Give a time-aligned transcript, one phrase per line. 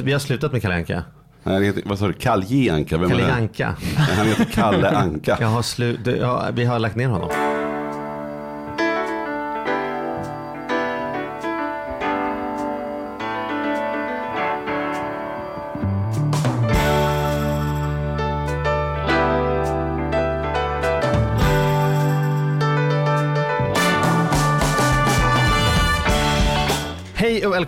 [0.00, 1.02] slut, vi har slutat med Kalle Anka.
[1.44, 2.12] Han heter, vad sa du?
[2.12, 2.98] Kalle Anka?
[2.98, 3.32] Vem Kalle?
[3.32, 3.74] Anka.
[3.96, 5.36] Han heter Kalle Anka.
[5.40, 7.30] Jag har slu, det- ja, vi har lagt ner honom.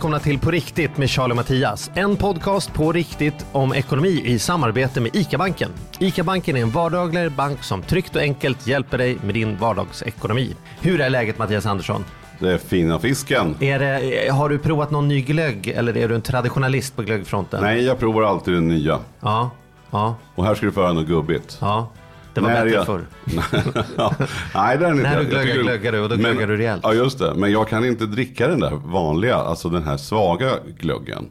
[0.03, 1.91] Välkomna till På riktigt med Charlie och Mattias.
[1.95, 5.71] En podcast på riktigt om ekonomi i samarbete med ICA-banken.
[5.99, 10.57] ICA-banken är en vardagligare bank som tryggt och enkelt hjälper dig med din vardagsekonomi.
[10.81, 12.05] Hur är läget Mattias Andersson?
[12.39, 13.57] Det är fina fisken.
[13.61, 17.63] Är det, har du provat någon ny glögg eller är du en traditionalist på glöggfronten?
[17.63, 18.99] Nej, jag provar alltid den nya.
[19.21, 19.51] Ja,
[19.91, 21.59] ja, Och här ska du få höra något gubbigt.
[21.61, 21.89] ja.
[22.35, 23.05] Det var När bättre jag- förr.
[24.55, 25.03] Nej, det är inte.
[25.03, 26.81] När du glöggar, tycker- glöggar du och då Men- glöggar du rejält.
[26.85, 27.35] Ja, just det.
[27.35, 31.29] Men jag kan inte dricka den där vanliga, alltså den här svaga glöggen.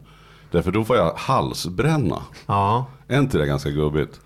[0.50, 2.18] Därför då får jag halsbränna.
[2.46, 2.86] Ja.
[3.08, 4.20] Är inte det ganska gubbigt?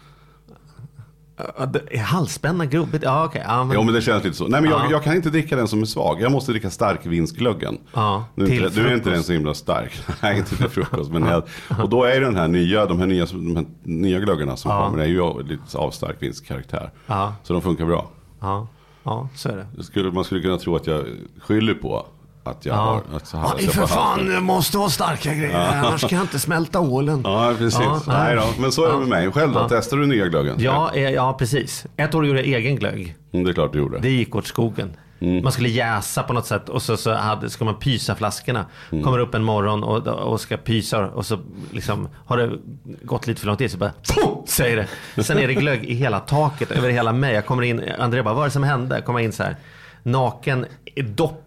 [2.05, 3.05] Halsspänna gubbigt?
[3.05, 3.43] Ja, okej.
[3.47, 3.75] Ja, men...
[3.77, 4.49] Jo men det känns lite så.
[4.49, 4.91] Nej men jag, Ja.
[4.91, 6.21] jag kan inte dricka den som är svag.
[6.21, 7.79] Jag måste dricka starkvinsglöggen.
[7.95, 10.03] Ja, nu, till nu är inte den så himla stark.
[10.23, 11.11] Nej inte till frukost.
[11.11, 11.43] Men jag,
[11.83, 14.85] och då är den här nya, de här nya, de här nya glöggarna som Ja.
[14.85, 14.99] kommer.
[14.99, 16.91] Det är ju lite av starkvinskaraktär.
[17.07, 17.35] Ja.
[17.43, 18.11] Så de funkar bra.
[18.41, 18.69] Ja,
[19.03, 19.67] ja, så är.
[19.77, 21.05] Det skulle, man skulle kunna tro att jag
[21.41, 22.07] skyller på
[22.47, 23.03] att jag Ja.
[23.11, 23.17] har...
[23.17, 24.43] Att så här, Ja, jag för fan halsen.
[24.45, 27.21] måste ha starka grejer, annars kan jag inte smälta ålen.
[27.25, 27.81] Ja precis.
[27.81, 28.17] Ja, nej.
[28.17, 28.37] nej.
[28.37, 28.63] då.
[28.63, 29.33] Men så är det med mig.
[29.33, 29.59] Själv då?
[29.61, 29.67] Ja.
[29.71, 30.57] Testar du nya glöggen?
[30.59, 31.87] Ja, eh, ja, precis.
[31.97, 33.17] Ett år gjorde jag egen glögg.
[33.33, 33.99] Mm, det är klart du gjorde.
[33.99, 34.97] Det gick åt skogen.
[35.21, 35.43] Mm.
[35.43, 38.67] Man skulle jäsa på något sätt och så, så hade, ska man pysa flaskorna.
[38.93, 39.05] Mm.
[39.05, 41.39] Kommer upp en morgon och, och ska pysa och så
[41.73, 42.51] liksom har det
[43.03, 43.91] gått lite för lång tid så bara
[44.47, 45.23] säger det.
[45.23, 47.35] Sen är det glögg i hela taket, över hela mig.
[47.35, 48.95] Jag kommer in, André bara, vad är det som hände?
[48.95, 49.57] Jag kommer in så här,
[50.03, 50.67] naken,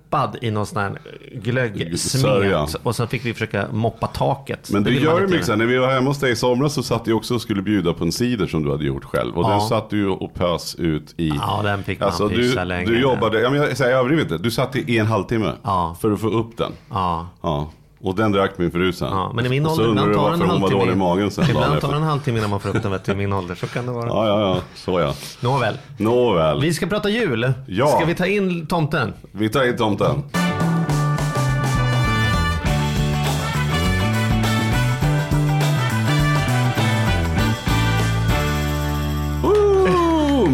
[0.09, 0.97] doppad i någon sån här
[1.33, 2.75] glöggsmet.
[2.83, 4.69] Och sen fick vi försöka moppa taket.
[4.71, 6.73] Men Det man gör inte mycket så när vi var hemma hos dig i somras
[6.73, 9.37] så satt du också och skulle bjuda på en cider som du hade gjort själv.
[9.37, 9.49] Och Ja.
[9.49, 11.29] den satt du och pös ut i.
[11.29, 12.85] Ja, den fick man alltså, du, länge.
[12.85, 15.95] du jobbade, ja, men jag, säger, jag överdriver inte, du satt i en halvtimme Ja.
[16.01, 16.71] för att få upp den.
[16.89, 17.27] Ja.
[17.41, 17.71] Ja.
[18.01, 19.07] Och den drack min fru sen.
[19.07, 20.91] Ja, men i min ålder, ibland tar en hon halvtimme.
[20.91, 23.15] i magen sen Ibland tar en halvtimme innan man får upp den vet du, i
[23.15, 23.55] min ålder.
[23.55, 24.07] Så kan det vara.
[24.07, 25.13] Ja, ja, ja, så ja.
[25.41, 25.77] Nåväl.
[25.97, 26.61] Nåväl.
[26.61, 27.53] Vi ska prata jul.
[27.67, 27.87] Ja.
[27.87, 29.13] Ska vi ta in tomten?
[29.31, 30.23] Vi tar in tomten.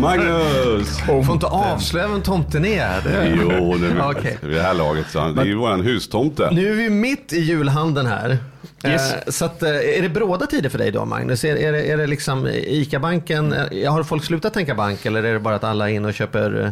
[0.05, 0.99] Magnus!
[0.99, 3.01] Får inte avslöja vem tomten är.
[3.01, 3.35] Det...
[3.41, 4.37] Jo, det är Okej.
[4.41, 5.05] vid det här laget.
[5.09, 6.49] Så det är ju våran hustomte.
[6.51, 8.37] Nu är vi mitt i julhandeln här.
[8.85, 9.13] Yes.
[9.13, 11.43] Eh, Så att, eh, är det bråda tider för dig då Magnus?
[11.45, 15.33] Är, är, det, är det liksom ICA-banken, eh, har folk slutat tänka bank eller är
[15.33, 16.71] det bara att alla är inne och köper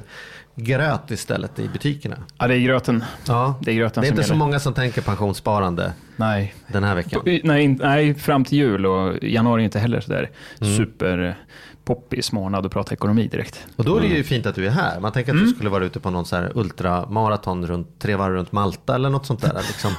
[0.56, 2.16] gröt istället i butikerna?
[2.38, 3.04] Ja, det är gröten.
[3.28, 4.40] Ja, Det är gröten det är inte så gäller.
[4.40, 6.56] många som tänker pensionssparande Nej.
[6.68, 7.22] den här veckan.
[7.44, 10.30] Nej, nej, fram till jul och januari inte heller sådär
[10.62, 10.78] Mm.
[10.78, 11.38] super
[11.86, 13.66] poppis månad att prata ekonomi direkt.
[13.76, 14.18] Och då är det Mm.
[14.18, 15.00] ju fint att du är här.
[15.00, 18.34] Man tänker att du skulle vara ute på någon så här ultramaraton runt tre varv
[18.34, 19.62] runt Malta eller något sånt där.
[19.68, 19.92] Liksom,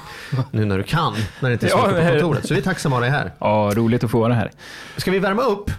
[0.50, 2.46] nu när du kan, när det inte är så Ja, mycket på kontoret.
[2.48, 3.32] Så vi är tacksamma att ha dig här.
[3.38, 4.50] Ja, roligt att få vara här.
[4.96, 5.70] Ska vi värma upp?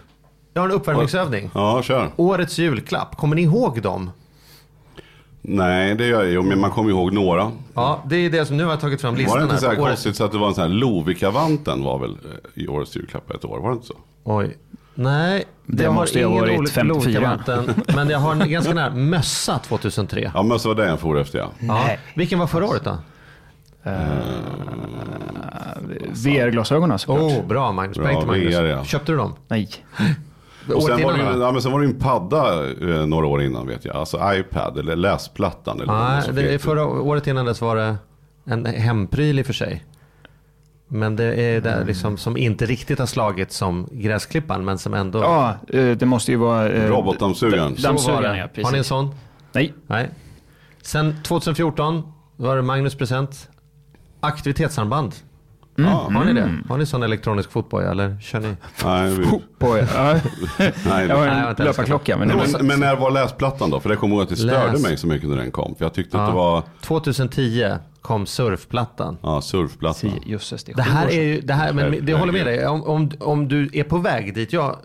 [0.54, 1.52] Jag har en uppvärmningsövning.
[1.54, 2.12] Ja, kör.
[2.16, 4.12] Årets julklapp, kommer ni ihåg dem?
[5.42, 6.42] Nej, det gör jag ju.
[6.42, 7.52] Men man kommer ihåg några.
[7.74, 9.68] Ja, det är det som nu har jag tagit fram Var listan det inte så
[9.68, 12.96] här konstigt så att det var en sån här Lovikkavanten var väl eh, i årets
[12.96, 13.60] julklapp ett år?
[13.60, 13.94] Var det inte så?
[14.24, 14.58] Oj.
[14.96, 16.84] Nej, Det jag måste ju ha varit rolig- 54.
[16.84, 20.32] Lovikkavanten, Men jag har en ganska nära mössa 2003.
[20.34, 21.52] Ja, men så var det jag for efter ja.
[21.60, 21.90] Ja.
[22.16, 22.98] Vilken var förra året då?
[26.12, 27.20] VR-glasögonen såklart.
[27.22, 27.98] Oh, bra Magnus.
[27.98, 28.56] Bra, till Magnus.
[28.56, 28.84] VR, ja.
[28.84, 29.34] Köpte du dem?
[29.48, 29.70] Nej.
[30.76, 33.42] Och sen var, det, ju- ja, men sen var det en padda eh, några år
[33.44, 33.96] innan vet jag.
[33.96, 35.82] Alltså iPad eller läsplattan.
[35.82, 37.96] Eller Nej, det, förra året innan dess var det
[38.46, 39.84] en hempryl i och för sig.
[40.96, 45.20] Men det är där liksom som inte riktigt har slagit som gräsklippan men som ändå...
[45.20, 46.70] Ja, eh, det måste ju vara...
[46.70, 47.76] eh, Robotdammsugaren.
[47.84, 48.38] Dammsugaren, det.
[48.38, 48.48] ja.
[48.48, 48.64] Precis.
[48.66, 49.16] Har ni en sån?
[49.54, 49.74] Nej.
[49.88, 50.10] Nej.
[50.82, 52.04] Sen 2014
[52.36, 53.50] var det Magnus present.
[54.20, 55.16] Aktivitetsarmband.
[55.76, 55.84] Ja.
[56.14, 56.50] Har ni det?
[56.70, 58.56] Har ni sån elektronisk fotboja eller kör ni?
[58.86, 59.26] Nej, vi,
[59.59, 60.20] På, ja.
[60.86, 62.18] nej, Jag har en löparklocka.
[62.18, 63.80] Men, men, men när var läsplattan då?
[63.80, 64.82] För det kommer ihåg att det störde Läs.
[64.84, 65.76] mig så mycket när den kom.
[65.76, 66.28] För jag tyckte att Ja.
[66.30, 67.74] det var 2010
[68.05, 69.17] kom surfplattan.
[69.22, 70.11] ja, surfplattan.
[70.25, 72.67] Jösses, det är Det här är ju, det här, men det håller med dig.
[72.67, 74.75] Om, om, om du är på väg dit jag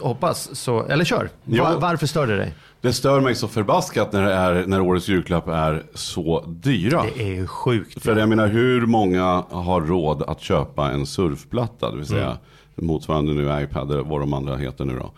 [0.00, 1.30] hoppas så, eller kör.
[1.44, 1.62] Jo.
[1.64, 2.54] Va- varför stör det dig?
[2.80, 7.04] Det stör mig så förbaskat när, det är, när årets julklapp är så dyra.
[7.16, 8.02] Det är ju sjukt.
[8.02, 11.90] För jag menar hur många har råd att köpa en surfplatta?
[11.90, 12.36] Det vill säga
[12.74, 15.12] motsvarande nu iPad eller vad de andra heter nu då.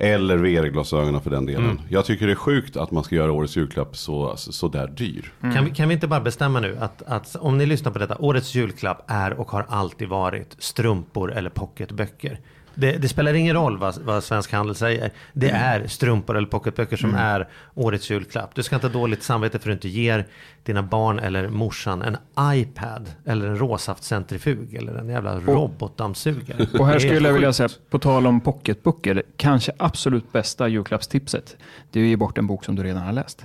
[0.00, 1.64] Eller VR-glasögonen för den delen.
[1.64, 1.82] Mm.
[1.88, 5.32] Jag tycker det är sjukt att man ska göra årets julklapp så, så där dyr.
[5.40, 8.16] Kan, vi, kan vi inte bara bestämma nu att, att om ni lyssnar på detta,
[8.18, 12.40] årets julklapp är och har alltid varit strumpor eller pocketböcker.
[12.80, 15.10] Det, det spelar ingen roll vad, vad Svensk Handel säger.
[15.32, 18.54] Det är strumpor eller pocketböcker som är årets julklapp.
[18.54, 20.26] Du ska inte ha dåligt samvete för att du inte ger
[20.62, 22.16] dina barn eller morsan en
[22.54, 26.66] iPad eller en råsaftcentrifug eller en jävla robotdammsugare.
[26.78, 31.56] Och här skulle jag vilja säga, på tal om pocketböcker, kanske absolut bästa julklappstipset.
[31.90, 33.44] Det är att ge bort en bok som du redan har läst.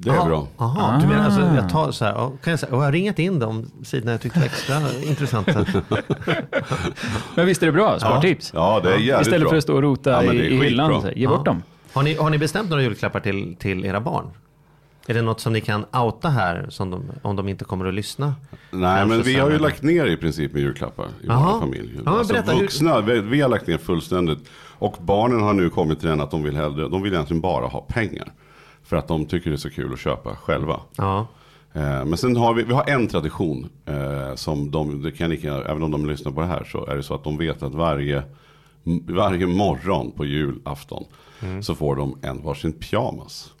[0.00, 0.48] Det är Aha, bra.
[0.56, 1.54] Aha, du menar alltså Ah.
[1.56, 4.20] jag tar så här, kan jag, säga, och jag har ringat in de sidorna jag
[4.20, 4.76] tyckte var extra
[5.08, 5.64] intressanta.
[7.34, 7.98] Men visst är det bra?
[7.98, 8.50] Spartips.
[8.54, 9.50] Ja, det är jävligt Istället bra.
[9.50, 10.92] för att stå och rota Ja, i, hyllan.
[11.16, 11.52] Ge bort Ja.
[11.52, 11.62] dem.
[11.92, 14.24] Har ni, har ni bestämt några julklappar till, till era barn?
[15.06, 17.94] Är det något som ni kan outa här som de, om de inte kommer att
[17.94, 18.34] lyssna?
[18.70, 21.52] Nej, men vi har ju lagt ner i princip med julklappar i Jaha.
[21.52, 22.00] vår familj.
[22.04, 24.38] Ja, alltså, berätta, hur- vuxna, vi, vi har lagt ner fullständigt.
[24.78, 27.66] Och barnen har nu kommit till den att de vill hellre, de vill egentligen bara
[27.66, 28.32] ha pengar.
[28.88, 30.80] För att de tycker det är så kul att köpa själva.
[30.96, 31.26] Ja.
[31.72, 35.54] Eh, Men sen har vi, vi har en tradition eh, som de, det kan lika,
[35.54, 37.74] även om de lyssnar på det här så är det så att de vet att
[37.74, 38.22] varje,
[39.08, 41.04] varje morgon på julafton
[41.62, 43.52] så får de en varsin pyjamas.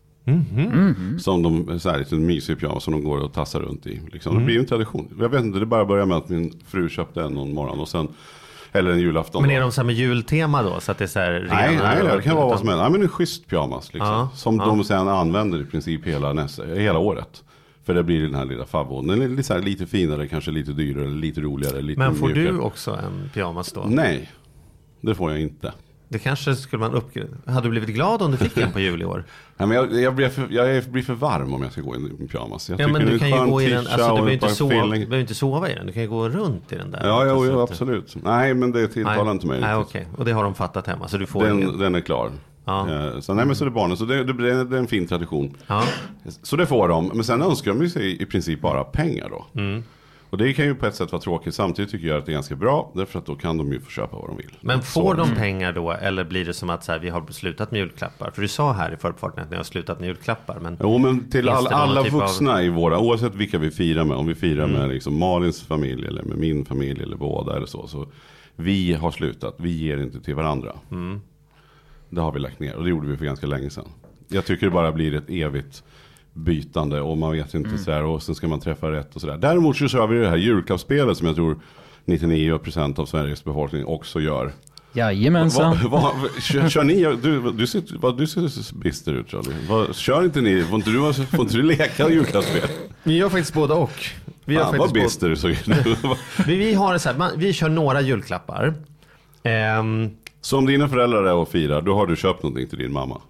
[1.18, 4.00] Som de, så här, lite mysig pyjamas som de går och tassar runt i.
[4.12, 4.38] Liksom.
[4.38, 5.08] Det blir ju en tradition.
[5.20, 7.88] Jag vet inte, det bara började med att min fru köpte en någon morgon och
[7.88, 8.08] sen,
[8.72, 9.42] eller en julafton.
[9.42, 10.80] Men är de så här med jultema då?
[10.80, 12.82] Så att det är så här Nej, nej, det kan vara vad som helst.
[12.82, 14.08] Nej, men en schysst pyjamas liksom.
[14.08, 14.66] Ja, som ja.
[14.66, 17.44] de sen använder i princip hela, nästa, hela året.
[17.84, 19.06] För det blir den här lilla favvon.
[19.06, 22.52] Den är lite, här, lite finare, kanske lite dyrare, lite roligare, lite Men får mjukare.
[22.52, 23.84] du också en pyjamas då?
[23.86, 24.30] Nej,
[25.00, 25.72] det får jag inte.
[26.10, 27.36] Det kanske skulle man uppgradera.
[27.46, 29.24] Hade du blivit glad om du fick en på jul i år?
[29.56, 31.98] Nej, men jag, jag, blir för, jag blir för varm om jag ska gå i
[31.98, 32.70] en pyjamas.
[32.70, 34.88] Jag Ja men du kan ju gå i den, alltså, du behöver inte, sova, du
[34.90, 35.86] behöver inte sova i den.
[35.86, 37.00] Du kan ju gå runt i den där.
[37.06, 38.16] Ja, jo, jo, absolut.
[38.24, 40.06] Nej, men det tilltalar inte mig Nej, okej.
[40.16, 41.08] Och det har de fattat hemma.
[41.08, 41.68] Så du får ingen.
[41.68, 42.30] Den, den är klar.
[42.64, 42.90] Ja.
[42.90, 43.96] Eh, Så, nej, men så det är barnen.
[43.96, 45.54] Så det, det, det, är- det är en fin tradition.
[45.66, 45.84] Ja.
[46.42, 47.06] Så det får de.
[47.14, 49.46] Men sen önskar de ju sig i princip bara pengar då.
[49.60, 49.84] Mm.
[50.30, 51.54] Och det kan ju på ett sätt vara tråkigt.
[51.54, 52.92] Samtidigt tycker jag att det är ganska bra.
[52.94, 54.50] Därför att då kan de ju få köpa vad de vill.
[54.60, 55.92] Men Så- får de pengar då?
[55.92, 58.30] Eller blir det som att så här, vi har slutat med julklappar?
[58.30, 60.58] För du sa här i förbifarten att ni har slutat med julklappar.
[60.60, 64.04] Men Jo men till all, alla typ av- vuxna i våra, oavsett vilka vi firar
[64.04, 64.16] med.
[64.16, 64.80] Om vi firar Mm.
[64.80, 67.86] med liksom Malins familj eller med min familj eller båda eller så.
[67.86, 68.06] så
[68.56, 70.72] vi har slutat, vi ger inte till varandra.
[70.90, 71.20] Mm.
[72.10, 73.88] Det har vi lagt ner och det gjorde vi för ganska länge sedan.
[74.28, 75.84] Jag tycker det bara blir ett evigt
[76.38, 77.70] bytande och man vet Mm.
[77.70, 79.36] inte så här och sen ska man träffa rätt och sådär.
[79.36, 81.58] Däremot så kör vi det här julklappsspelet som jag tror
[82.06, 84.52] 99% av Sveriges befolkning också gör.
[84.92, 85.76] Jajamensan.
[85.90, 89.54] Vad, vad, kör, kör ni, du, du, ser, vad, du ser bister ut Charlie.
[89.68, 92.68] Vad, kör inte ni, får inte du, får inte du leka julklappsspel?
[93.02, 94.04] vi gör faktiskt både och.
[94.44, 95.50] Vi, gör Fan vad bister du såg
[96.46, 98.74] vi, vi har det så här, man, vi kör några julklappar.
[99.42, 102.92] Ehm, Så om dina föräldrar är och firar, då har du köpt någonting till din
[102.92, 103.20] mamma.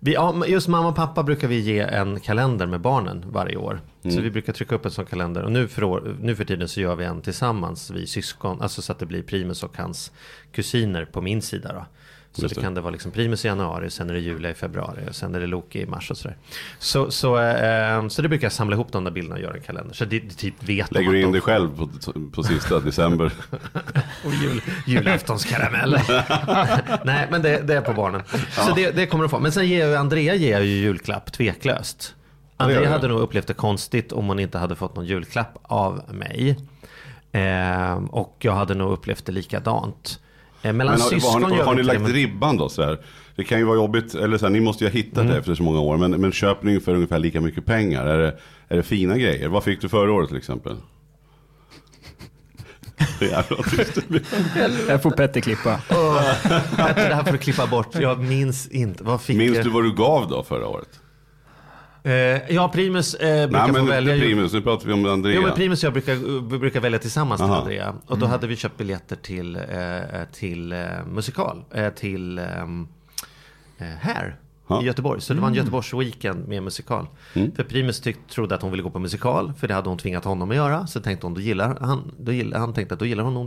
[0.00, 3.80] Vi, ja, just mamma och pappa brukar vi ge en kalender med barnen varje år.
[4.02, 4.22] Så Mm.
[4.22, 5.42] vi brukar trycka upp en sån kalender.
[5.42, 8.60] Och nu för, år, nu för tiden så gör vi en tillsammans, vi syskon.
[8.62, 10.12] Alltså så att det blir Primus och hans
[10.52, 11.86] kusiner på min sida då.
[12.32, 12.60] Så det det.
[12.60, 15.34] kan det vara liksom Primus i januari, sen är det Julia i februari och sen
[15.34, 16.36] är det Loki i mars och sådär.
[16.78, 19.62] Så, så, eh, så det brukar jag samla ihop de där bilderna och göra en
[19.62, 19.94] kalender.
[19.94, 21.88] Så det, det typ vet Lägger du in de dig själv på,
[22.30, 23.32] på sista december?
[24.24, 25.90] Och jul, julaftonskaramell.
[27.04, 28.22] Nej, men det, det är på barnen.
[28.50, 29.38] Så det, det kommer de få.
[29.38, 32.14] Men sen ger ju Andrea ger ju julklapp, tveklöst.
[32.56, 32.90] Ja, Andrea jag.
[32.90, 36.56] hade nog upplevt det konstigt om hon inte hade fått någon julklapp av mig.
[37.32, 40.20] Ehm, och jag hade nog upplevt det likadant.
[40.62, 42.68] Ehm, mellan Men har, syskon har, ni- har ni lagt ribban då?
[42.68, 42.98] Så här?
[43.36, 45.32] Det kan ju vara jobbigt, eller så här, ni måste ju ha hittat Mm.
[45.32, 45.96] det efter så många år.
[45.96, 48.06] Men, men köper ni för ungefär lika mycket pengar?
[48.06, 48.38] Är det,
[48.68, 49.48] är det fina grejer?
[49.48, 50.76] Vad fick du förra året till exempel?
[54.88, 55.80] Jag får Petter klippa.
[55.90, 56.22] Åh,
[56.76, 57.94] Petter, det här får du klippa bort.
[57.94, 59.04] Jag minns inte.
[59.04, 59.66] Vad fick Minns jag?
[59.66, 60.88] du vad du gav då förra året?
[62.04, 62.12] Eh,
[62.54, 65.06] ja, Primus eh, brukar Nej få men välja inte jul- Primus, nu pratar vi om
[65.06, 65.34] Andrea.
[65.36, 67.60] Jo men Primus och jag brukar, brukar välja tillsammans till Aha.
[67.60, 67.94] Andrea.
[68.06, 69.62] Och då hade vi köpt biljetter till, eh,
[70.32, 71.64] till eh, musikal.
[71.74, 72.88] Eh, till ehm,
[73.78, 74.36] eh, här
[74.82, 75.20] I Göteborg.
[75.20, 77.06] Så det var en Göteborgs weekend med musikal.
[77.32, 79.52] För Primus tyck, trodde att hon ville gå på musikal.
[79.58, 80.86] För det hade hon tvingat honom att göra.
[80.86, 83.46] Så tänkte hon, då gillar han, då gillar, han tänkte att då gillar hon nog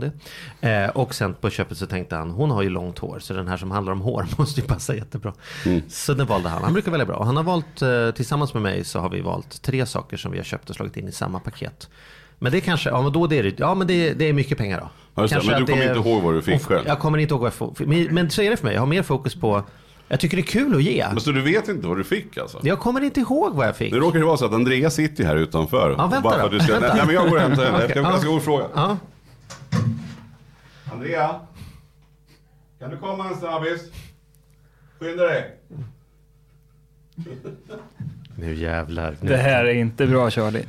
[0.60, 0.70] det.
[0.84, 3.18] Eh, och sen på köpet så tänkte han, hon har ju långt hår.
[3.18, 5.32] Så den här som handlar om hår måste ju passa jättebra.
[5.88, 6.62] Så den valde han.
[6.62, 7.24] Han brukar välja bra.
[7.24, 10.38] Han har valt, eh, tillsammans med mig så har vi valt tre saker som vi
[10.38, 11.88] har köpt och slagit in i samma paket.
[12.38, 14.58] Men det kanske, ja men då det är det, ja men det, det är mycket
[14.58, 14.88] pengar då.
[15.14, 15.28] Ja.
[15.28, 16.86] Kanske Men du kommer inte ihåg vad du fick och- själv?
[16.86, 17.86] Jag kommer inte ihåg vad jag fick.
[17.86, 19.62] Men, men så är det för mig, jag har mer fokus på,
[20.08, 21.06] jag tycker det är kul att ge.
[21.08, 22.60] Men så du vet inte vad du fick alltså?
[22.62, 23.92] Jag kommer inte ihåg vad jag fick.
[23.92, 25.90] Nu råkar det vara så att Andrea sitter här utanför.
[25.90, 26.72] Ja, vänta Bara för att du ska...
[26.72, 26.94] Vänta.
[26.94, 27.84] Nej men jag går och hämtar henne.
[27.84, 28.64] Okej, jag ska gå och fråga.
[28.74, 28.98] Ja.
[30.92, 31.40] Andrea?
[32.78, 33.90] Kan du komma en snabbis?
[34.98, 35.56] Skynda dig!
[38.38, 39.16] Nu jävlar.
[39.20, 39.28] Nu.
[39.28, 40.64] Det här är inte bra Charlie.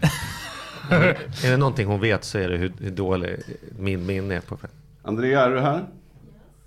[0.89, 3.39] Är det någonting hon vet så är det hur, hur dålig
[3.79, 4.57] min minne är på
[5.03, 5.85] Andrea, är du här?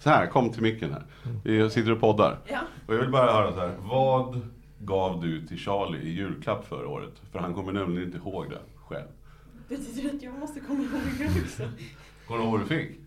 [0.03, 1.03] Så här, kom till micken här.
[1.45, 2.39] Vi sitter och poddar.
[2.49, 2.61] Ja.
[2.87, 3.77] Och jag vill bara höra så här.
[3.81, 4.41] Vad
[4.79, 7.23] gav du till Charlie i julklapp förra året?
[7.33, 9.07] För han kommer nämligen inte ihåg det själv.
[9.69, 11.63] Betyder det att jag måste komma ihåg det också?
[12.27, 12.99] Kommer du ihåg vad du fick?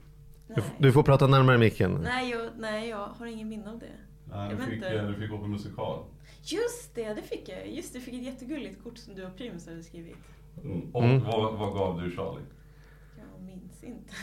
[0.48, 2.00] Du, du får prata närmare micken.
[2.04, 3.86] Nej jag, nej, jag har ingen minne av det.
[4.30, 5.02] Nej, Jag du fick, inte.
[5.08, 6.00] du fick gå på musikal.
[6.44, 7.72] Just det, det fick jag.
[7.72, 10.18] Just det, jag fick ett jättegulligt kort som du och Primus hade skrivit.
[10.64, 10.82] Mm.
[10.94, 11.24] Och Mm.
[11.24, 12.44] vad, vad gav du Charlie?
[13.18, 14.14] Jag minns inte.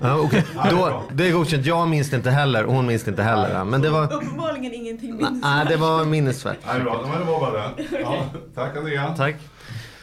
[0.00, 0.44] Ja, okej.
[0.70, 1.66] Då, det är godkänt.
[1.66, 3.64] Jag minns det inte heller och hon minns det inte heller.
[3.64, 4.12] Men det var...
[4.12, 5.42] Uppenbarligen ingenting minns.
[5.42, 6.58] Nej, det var minnesvärt.
[6.66, 7.06] Nej, bra.
[7.10, 7.84] Men det var bara det.
[8.00, 8.24] Ja,
[8.54, 9.14] tack Andrea.
[9.16, 9.34] Tack.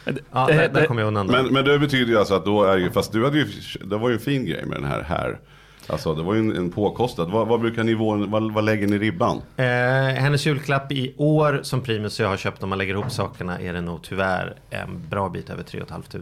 [0.04, 0.12] Ja,
[0.46, 1.26] Det- där, där kom jag undan.
[1.26, 3.46] Men, men det betyder ju alltså att då är ju, fast du hade ju,
[3.84, 5.38] det var ju en fin grej med den här här.
[5.88, 7.30] Alltså det var ju en, en påkostad.
[7.30, 9.42] Vad, vad brukar nivån, vad, vad lägger ni ribban?
[9.56, 9.64] Eh,
[10.22, 13.58] hennes julklapp i år som Primus och jag har köpt om man lägger ihop sakerna
[13.60, 16.20] är det nog tyvärr en bra bit över 3 500.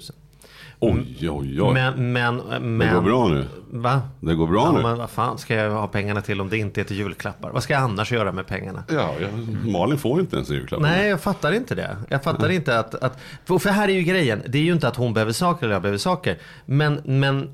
[0.92, 1.74] Oj, oj, oj.
[1.74, 2.36] Men, men,
[2.76, 2.78] men...
[2.78, 3.44] det går bra nu.
[3.70, 4.02] Va?
[4.20, 4.82] Det går bra Ja, nu.
[4.82, 7.50] men vad fan ska jag ha pengarna till om det inte är till julklappar?
[7.50, 8.84] Vad ska jag annars göra med pengarna?
[8.88, 9.30] Ja, jag,
[9.72, 10.80] Malin får inte ens en julklapp.
[10.80, 11.96] Nej, jag fattar inte det.
[12.08, 13.18] Jag fattar inte att, att...
[13.46, 14.42] För här är ju grejen.
[14.48, 16.38] Det är ju inte att hon behöver saker eller jag behöver saker.
[16.66, 17.50] Men, men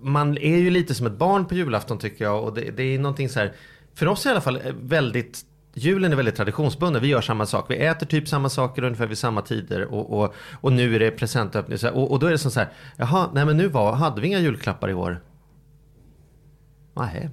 [0.00, 2.44] man är ju lite som ett barn på julafton tycker jag.
[2.44, 3.52] Och det, det är någonting så här,
[3.94, 5.44] för oss i alla fall, väldigt
[5.80, 7.02] Julen är väldigt traditionsbunden.
[7.02, 7.70] Vi gör samma sak.
[7.70, 9.84] Vi äter typ samma saker ungefär vid samma tider.
[9.84, 11.78] Och, och, och nu är det presentöppning.
[11.92, 12.68] Och, och då är det som så här.
[12.96, 15.20] Jaha, nej men nu var, hade vi inga julklappar i år?
[16.96, 17.30] Nej.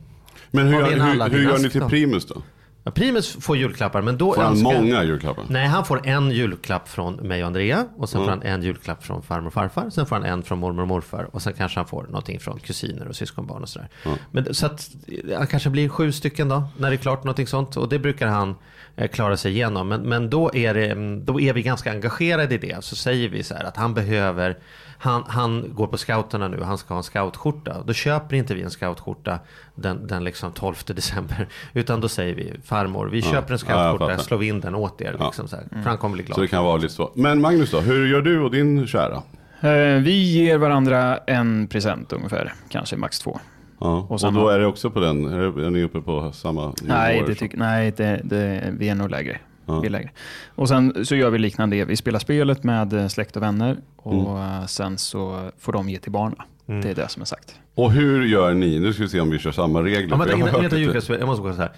[0.52, 1.90] Men hur, hur, hur gör ni till då?
[1.90, 2.42] Primus då?
[2.88, 5.46] Ja, Primus får julklappar men då Får han önskar- många julklappar?
[5.50, 7.86] Nej, han får en julklapp från mig och Andrea.
[7.98, 9.90] Och sen får han en julklapp från farmor och farfar.
[9.90, 11.30] Sen får han en från mormor och morfar.
[11.32, 13.90] Och sen kanske han får någonting från kusiner och syskonbarn och sådär.
[14.32, 14.90] Men, så att
[15.38, 16.64] han kanske blir sju stycken då.
[16.78, 17.78] När det är klart någonting sånt.
[17.78, 18.56] Och det brukar han
[18.96, 19.88] eh, klara sig igenom.
[19.88, 22.84] Men, men då, är det, mm, då är vi ganska engagerade i det.
[22.84, 24.58] Så säger vi så här att han behöver
[25.00, 27.76] han, han går på scouterna nu, han ska ha en scoutskjorta.
[27.86, 29.40] Då köper inte vi en scoutskjorta
[29.76, 31.48] den, den liksom 12 december.
[31.74, 33.26] Utan då säger vi, farmor, vi Ja.
[33.26, 34.24] köper en Ja, jag scoutkjorta, fattar.
[34.24, 35.16] slår vi in den åt er.
[35.20, 35.26] Ja.
[35.26, 35.66] Liksom, så här.
[35.84, 36.36] För han kommer bli glad.
[36.36, 37.12] Så det kan vara lite så.
[37.16, 39.16] Men Magnus då, hur gör du och din kära?
[39.62, 43.40] Eh, Vi ger varandra en present ungefär, kanske max två.
[43.80, 44.08] Ja.
[44.10, 47.14] Och, Och då har- är det också på den, är, ni uppe på samma Nej,
[47.14, 49.38] nivåer det som- tyck, nej det, det, vi är nog lägre.
[49.68, 49.80] Ja.
[49.80, 50.10] Vi.
[50.56, 51.86] Och sen så gör vi liknande.
[51.86, 56.00] Vi spelar spelet med eh, släkt och vänner och eh, sen så får de ge
[56.00, 56.42] till barnen.
[56.68, 56.82] Mm.
[56.82, 57.60] Det är det som är sagt.
[57.76, 58.80] Och hur gör ni?
[58.80, 60.10] Nu ska vi se om vi kör samma regler.
[60.10, 61.72] Ja, men, jag innan, innan jag jag måste gå så här.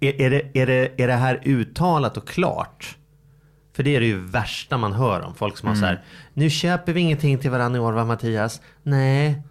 [0.00, 2.96] Är, är, det, är, det, är det här uttalat och klart?
[3.76, 5.34] För det är det ju värsta man hör om.
[5.34, 6.02] Folk som har så här.
[6.34, 8.60] Nu köper vi ingenting till varandra i år va Mattias?
[8.82, 9.42] Nej.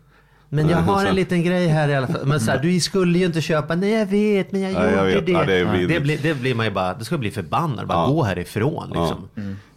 [0.50, 2.26] Men jag har en liten grej här i alla fall.
[2.26, 3.76] Men så här, du skulle ju inte köpa.
[3.76, 5.26] Nej jag vet, men jag gjorde jag vet.
[5.26, 5.32] det.
[5.32, 7.88] Ja, det är det, blir, det blir man ju bara, det ska bli förbannad.
[7.88, 8.08] Bara Ja.
[8.08, 9.28] gå härifrån liksom.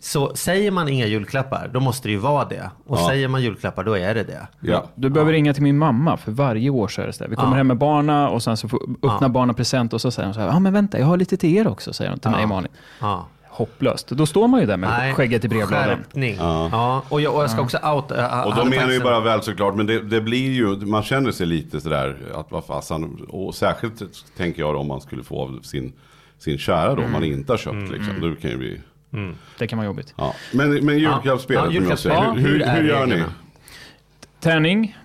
[0.01, 2.71] Så säger man inga julklappar, då måste det ju vara det.
[2.87, 3.09] Och Ja.
[3.09, 4.47] säger man julklappar, då är det det.
[4.61, 4.85] Ja.
[4.95, 7.31] Du behöver ringa till min mamma för varje år så är det så där.
[7.31, 7.57] Vi kommer Ja.
[7.57, 9.29] hem med barna och sen så får öppna Ja.
[9.29, 11.57] barnen present och så säger de så här, ja men vänta jag har lite till
[11.57, 12.47] er också, säger de till mig Ja.
[12.47, 12.71] Malin.
[13.59, 13.65] Ja.
[13.65, 14.09] Hopplöst.
[14.09, 15.85] Då står man ju där med Nej, skägget i brevlådan.
[15.85, 16.37] Skärpning.
[16.39, 16.69] Ja.
[16.73, 17.03] Ja.
[17.09, 18.11] Och, jag, och jag ska också out...
[18.11, 21.31] äh, Och de menar ju bara väl såklart, men det, det blir ju, man känner
[21.33, 24.03] sig lite sådär, att vad fasen, och särskilt
[24.37, 25.93] tänker jag då, om man skulle få av sin,
[26.39, 28.81] sin kära då, om man inte har köpt liksom, då kan ju bli,
[29.59, 30.15] Det kan vara jobbigt.
[30.17, 30.35] ja.
[30.53, 32.13] Men, men julklappsspelet, Ja, julklappsspel.
[32.37, 33.23] hur, hur, Hur gör ni?
[34.41, 34.97] Tärning,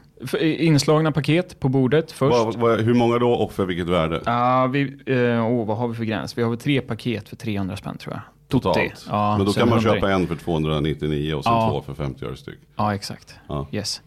[0.41, 2.31] inslagna paket på bordet först.
[2.38, 4.22] Vad, vad, hur många då och för vilket värde?
[4.25, 6.38] Ja, vi, eh, åh, vad har vi för gräns?
[6.38, 8.22] Vi har väl tre paket för 300 spänn tror jag.
[8.47, 9.05] Totalt?
[9.09, 9.93] Ja, men då kan man 100.
[9.95, 11.69] köpa en för 299 och sen Ja.
[11.69, 12.59] två för 50 öre styck.
[12.75, 13.35] Ja, exakt.
[13.47, 13.67] Ja.
[13.71, 14.01] Yes.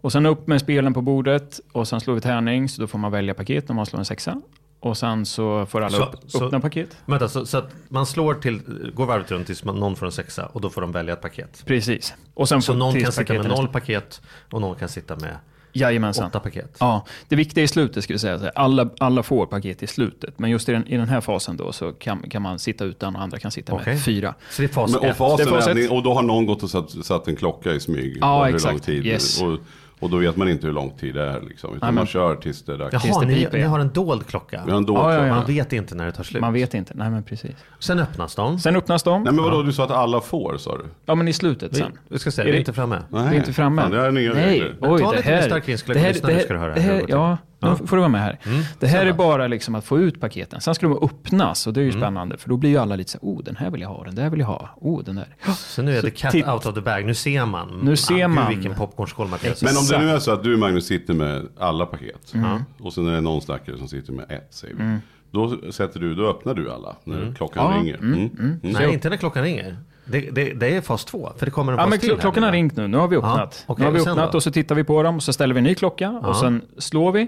[0.00, 2.98] Och sen upp med spelen på bordet och sen slår vi tärning, så då får
[2.98, 4.40] man välja paket om man slår en sexa.
[4.80, 6.96] Och sen så får alla Så- upp, så- öppna paket.
[7.06, 8.60] Vänta, så, så att man slår till,
[8.94, 11.20] går varvet runt tills man, någon får en sexa och då får de välja ett
[11.22, 11.62] paket.
[11.66, 12.14] Precis.
[12.34, 15.36] Och sen Så någon kan sitta med noll paket och någon kan sitta med
[15.72, 16.26] Jajamensan.
[16.26, 16.76] åtta paket.
[16.80, 20.38] Ja, det viktiga i slutet skulle jag säga, alla, alla får paket i slutet.
[20.38, 23.16] Men just i den, i den här fasen då så kan, kan man sitta utan
[23.16, 23.94] och andra kan sitta Okej.
[23.94, 24.34] med fyra.
[24.50, 26.62] Så det är fas Men, och fasen Det är fas och då har någon gått
[26.62, 28.18] och satt, satt en klocka i smyg.
[28.20, 28.84] Ja, på hur lång exakt.
[28.84, 29.06] tid.
[29.06, 29.42] Yes.
[29.42, 29.58] Och,
[30.00, 31.70] och då vet man inte hur lång tid det är liksom.
[31.70, 33.04] Utan Nej, men- man kör tills det är dags.
[33.04, 34.62] Jaha, ni, ni har en dold klocka.
[34.66, 35.26] Vi har en dold Ja, ja, klocka.
[35.28, 35.34] ja.
[35.34, 36.40] Man vet inte när det tar slut.
[36.40, 36.92] Man vet inte.
[36.96, 37.50] Nej, men precis.
[37.78, 38.58] Sen öppnas de.
[38.58, 39.22] Sen öppnas de.
[39.22, 40.84] Nej men vadå, du sa att alla får sa du?
[41.06, 41.92] Ja, men i slutet sen.
[42.08, 43.02] vi ska se, Är vi är det- inte framme.
[43.08, 43.82] Vi är inte framme.
[43.82, 44.74] Fan, det här är nya Nej, regler.
[44.80, 46.80] Oj, ta det lite här, stark vinst, det här, lyssna, här, ska du höra det
[46.80, 47.76] här, ja, Ja.
[47.80, 48.38] nu får du vara med här.
[48.44, 49.16] Mm, Det här är då?
[49.16, 50.60] bara liksom att få ut paketen.
[50.60, 51.94] Sen ska de öppnas och det är Mm.
[51.96, 52.38] ju spännande.
[52.38, 54.14] För då blir ju alla lite så här, oh den här vill jag ha, den
[54.14, 55.28] där vill jag ha, oh den där.
[55.56, 57.04] Så nu är Så det cat out of the bag.
[57.04, 57.80] Nu ser man.
[57.82, 58.48] Nu ser Ah, gud, man.
[58.48, 59.62] vilken popcornskål Mattias.
[59.62, 62.34] Men om det nu är så att du Magnus sitter med alla paket.
[62.34, 62.62] Mm.
[62.80, 64.98] Och sen är det någon stackare som sitter med ett säger vi.
[65.32, 67.94] Då sätter du, då öppnar du alla när klockan Ja, ringer.
[67.94, 68.30] mm, Mm.
[68.38, 68.60] mm.
[68.62, 68.72] Mm.
[68.72, 69.76] Nej, inte när klockan ringer.
[70.10, 72.42] Det, det, det är fas två, för det kommer en Ja, fas men kl- klockan
[72.42, 72.88] har ringt nu.
[72.88, 73.64] Nu har vi Ja, öppnat.
[73.66, 75.58] okej, nu har vi öppnat och så tittar vi på dem och så ställer vi
[75.58, 76.28] en ny klocka Ja.
[76.28, 77.26] och sen slår vi.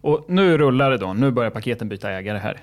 [0.00, 1.12] Och nu rullar det då.
[1.12, 2.60] Nu börjar paketen byta ägare här.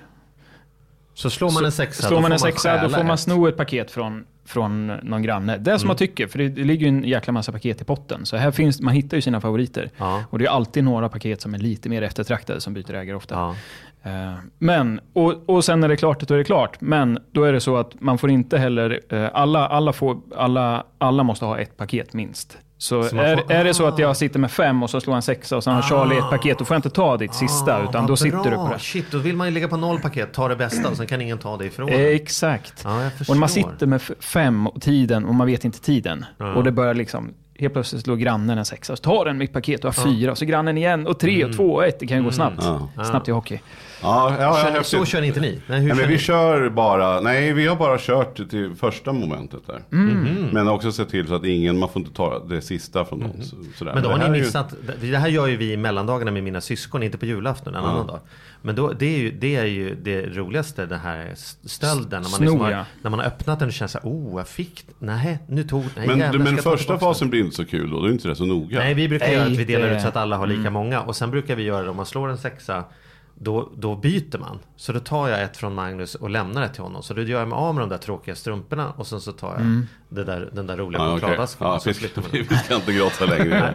[1.14, 3.90] Så slår man en sexa, Slår man en sexa, då får man sno ett paket
[3.90, 5.58] från, från någon granne.
[5.58, 7.84] Det är som man tycker, för det, det ligger ju en jäkla massa paket i
[7.84, 8.26] potten.
[8.26, 9.90] Så här finns, man hittar ju sina favoriter.
[9.96, 10.24] Ja.
[10.30, 13.56] Och det är alltid några paket som är lite mer eftertraktade som byter ägare ofta.
[14.02, 16.80] Eh, Men, och, och sen när det är klart, då är det klart.
[16.80, 20.84] Men då är det så att man får inte heller, eh, alla, alla, får, alla,
[20.98, 22.58] alla måste ha ett paket minst.
[22.78, 24.00] Så, Så är, får- är det så att ah.
[24.02, 26.58] jag sitter med fem och så slår en sexa och sen har Charlie ett paket,
[26.58, 28.50] då får jag inte ta ditt sista, Ah, utan då sitter bra.
[28.50, 28.78] du på det.
[28.78, 31.20] Shit, då vill man ju ligga på noll paket, ta det bästa och sen kan
[31.20, 32.14] ingen ta det ifrån en.
[32.14, 32.80] Exakt.
[32.84, 36.24] Jag Och när man sitter med fem och tiden och man vet inte tiden.
[36.38, 36.54] Ja.
[36.54, 38.96] Och det börjar liksom, helt plötsligt slår grannen en sexa.
[38.96, 40.30] Så tar den mitt paket och har fyra.
[40.30, 41.50] Och så grannen igen och tre Mm.
[41.50, 42.00] och två och ett.
[42.00, 42.64] Det kan ju gå snabbt.
[42.96, 43.04] Ja.
[43.04, 43.60] Snabbt i hockey.
[44.02, 44.86] Ja, ja, ja, Kör, häftigt.
[44.86, 45.60] så kör inte ni?
[45.66, 46.20] Nej, hur Nej, kör men vi ni?
[46.20, 49.82] kör bara, nej vi har bara kört till första momentet där.
[49.92, 50.48] Mm.
[50.52, 53.42] Men också sett till så att ingen, man får inte ta det sista från någon.
[53.42, 53.92] så- Sådär.
[53.92, 53.94] Mm.
[53.94, 56.30] Men då har här ni är ju- missat, det här gör ju vi i mellandagarna
[56.30, 58.20] med mina syskon, inte på julafton, en annan dag.
[58.62, 61.32] Men då, det, är ju, det är ju det roligaste, det här
[61.64, 62.22] stölden.
[62.22, 62.84] När man, liksom har, ja.
[63.02, 66.06] när man har öppnat den och känner såhär, oh jag fick, nej nu tog, nej
[66.06, 67.00] Men, jävlar, men första den?
[67.00, 68.78] fasen blir inte så kul då, då är inte det så noga.
[68.78, 70.60] Nej, vi brukar Nej, göra att vi delar det- ut så att alla har lika
[70.60, 70.72] mm.
[70.72, 71.00] många.
[71.00, 72.84] Och sen brukar vi göra det om man slår en sexa.
[73.42, 74.58] Då, då byter man.
[74.76, 77.02] Så då tar jag ett från Magnus och lämnar det till honom.
[77.02, 78.92] Så då gör jag mig av med de där tråkiga strumporna.
[78.96, 79.86] Och sen så tar jag Mm.
[80.08, 81.80] det där, den där roliga ja, och så vi, man
[82.32, 83.74] vi, ska inte gråta längre.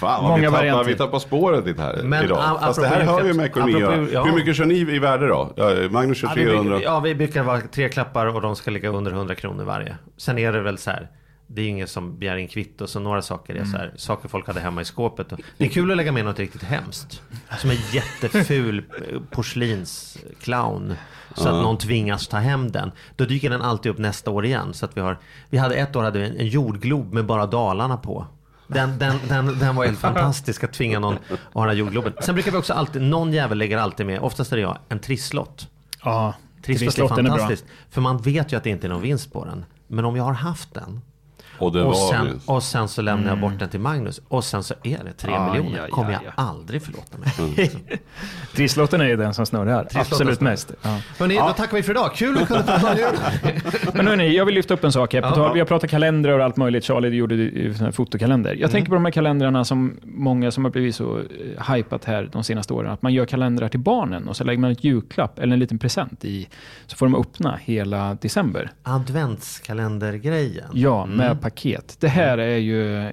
[0.00, 0.84] Fan Många vi, tappar, varianter.
[0.84, 2.38] vi tappar spåret lite här Men, idag.
[2.38, 4.24] a- Fast det här hör ju med ekonomi apropå- ja.
[4.24, 5.52] Hur mycket kör ni i värde då?
[5.90, 6.70] Magnus kör Ja, vi, 300.
[6.70, 9.96] brukar, ja, vi brukar vara tre klappar och de ska ligga under 100 kronor varje.
[10.16, 11.08] Sen är det väl så här.
[11.46, 14.46] Det är ingen som begär in kvitto, så några saker är så här, saker folk
[14.46, 15.32] hade hemma i skåpet.
[15.32, 17.22] Och det är kul att lägga med något riktigt hemskt.
[17.58, 20.94] Som en jätteful eh, porslinsclown.
[21.34, 22.92] Så att någon tvingas ta hem den.
[23.16, 24.74] Då dyker den alltid upp nästa år igen.
[24.74, 25.18] Så att vi har,
[25.50, 28.26] vi hade ett år hade vi en, en jordglob med bara Dalarna på.
[28.68, 32.12] Den, den, den, den var helt fantastisk att tvinga någon att ha den här jordgloben.
[32.20, 34.98] Sen brukar vi också alltid, någon jävel lägger alltid med, oftast är det jag, en
[34.98, 35.68] trisslott.
[36.04, 37.38] Ja, Trisslott är trisslotten är bra.
[37.38, 37.72] fantastiskt.
[37.90, 39.64] För man vet ju att det inte är någon vinst på den.
[39.86, 41.00] Men om jag har haft den
[41.58, 44.44] Och det och var sen, och sen så lämnar jag bort den till Magnus och
[44.44, 45.82] sen så är det tre miljoner.
[45.84, 47.70] aj, kommer jag aldrig förlåta mig.
[48.54, 49.84] Trisslotten är ju den som snurrar.
[49.84, 50.50] Trisslotten Absolut snurrar.
[50.50, 50.72] mest.
[50.82, 50.98] Ja.
[51.18, 52.10] Hörrni, då tackar vi för idag.
[52.14, 52.96] Kul att kunna prata om.
[53.94, 55.20] Men hörni, jag vill lyfta upp en sak här.
[55.20, 55.34] På Ja.
[55.34, 56.84] tal, vi har pratat kalendrar och allt möjligt.
[56.84, 57.34] Charlie du gjorde
[57.80, 58.54] här fotokalender.
[58.54, 62.28] Jag tänker på de här kalendrarna som många som har blivit så eh, hypat här
[62.32, 62.90] de senaste åren.
[62.92, 65.78] Att man gör kalendrar till barnen och så lägger man ett julklapp eller en liten
[65.78, 66.48] present i.
[66.86, 68.70] Så får de öppna hela december.
[68.82, 70.70] Adventskalendergrejen.
[70.72, 71.16] Ja, Mm.
[71.50, 71.96] Paket.
[72.00, 72.96] Det här är ju...
[73.06, 73.10] eh,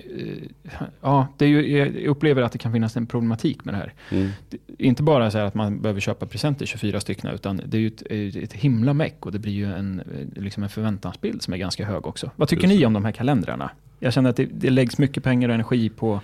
[1.01, 3.93] Ja, det är ju, jag upplever att det kan finnas en problematik med det här.
[4.11, 4.29] Mm.
[4.49, 7.81] Det- Inte bara så här att man behöver köpa presenter, 24 stycken, utan det är
[7.81, 11.53] ju ett, ett himla meck och det blir ju en, eh, liksom en förväntansbild som
[11.53, 12.31] är ganska hög också.
[12.35, 13.69] Vad tycker Just ni om de här kalendrarna?
[13.99, 16.21] Jag känner att det, det läggs mycket pengar och energi på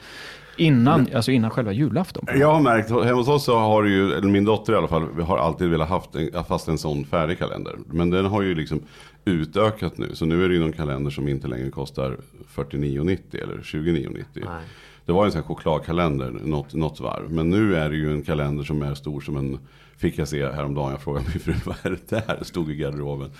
[0.59, 2.25] innan, alltså innan själva julafton.
[2.35, 5.07] Jag har märkt, hemma hos oss så har ju, eller min dotter i alla fall,
[5.15, 7.75] vi har alltid velat haft en, fast en sån färdig kalender.
[7.85, 8.81] Men den har ju liksom
[9.25, 10.15] utökat nu.
[10.15, 12.17] Så nu är det ju någon kalender som inte längre kostar
[12.55, 14.23] 49,90 eller 29,90.
[14.33, 14.45] Nej.
[15.05, 17.31] Det var en sån här chokladkalender något, något varv.
[17.31, 19.59] Men nu är det ju en kalender som är stor som en,
[19.97, 22.35] fick jag se häromdagen, jag frågade min fru vad är det där?
[22.39, 23.31] Det stod i garderoben.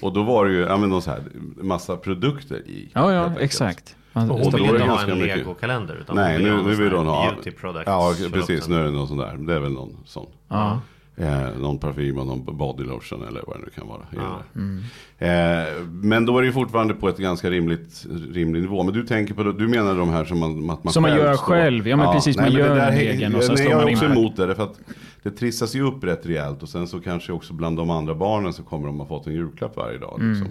[0.00, 1.22] Och då var det ju, ja men någon så här,
[1.56, 2.90] massa produkter i.
[2.92, 3.96] Ja, ja, exakt.
[4.16, 5.94] Man, hon är vill inte ha en legokalender.
[6.00, 7.30] Utan Nej, vill nu, nu vill hon ha...
[7.32, 7.84] Beauty products.
[7.86, 8.68] Ja, precis.
[8.68, 9.36] Nu är det någon sån där.
[9.38, 10.26] Det är väl någon sån.
[10.48, 10.80] ja.
[11.18, 14.00] Eh, någon parfym och någon body lotion eller vad det nu kan vara.
[14.16, 14.42] Ja.
[14.54, 14.82] Mm.
[15.18, 18.82] Eh, men då är det ju fortfarande på ett ganska rimligt, rimlig nivå.
[18.82, 21.22] Men du tänker på, du menar de här som man, att man Som man själv
[21.24, 21.88] gör står- själv.
[21.88, 23.86] Ja, men precis, man men det gör en egen och sen nej, står jag man
[23.86, 24.54] är in också emot det.
[24.54, 24.80] För att
[25.22, 26.62] det trissas ju upp rätt rejält.
[26.62, 29.32] Och sen så kanske också bland de andra barnen så kommer de ha fått en
[29.32, 30.20] julklapp varje dag.
[30.20, 30.48] Mm.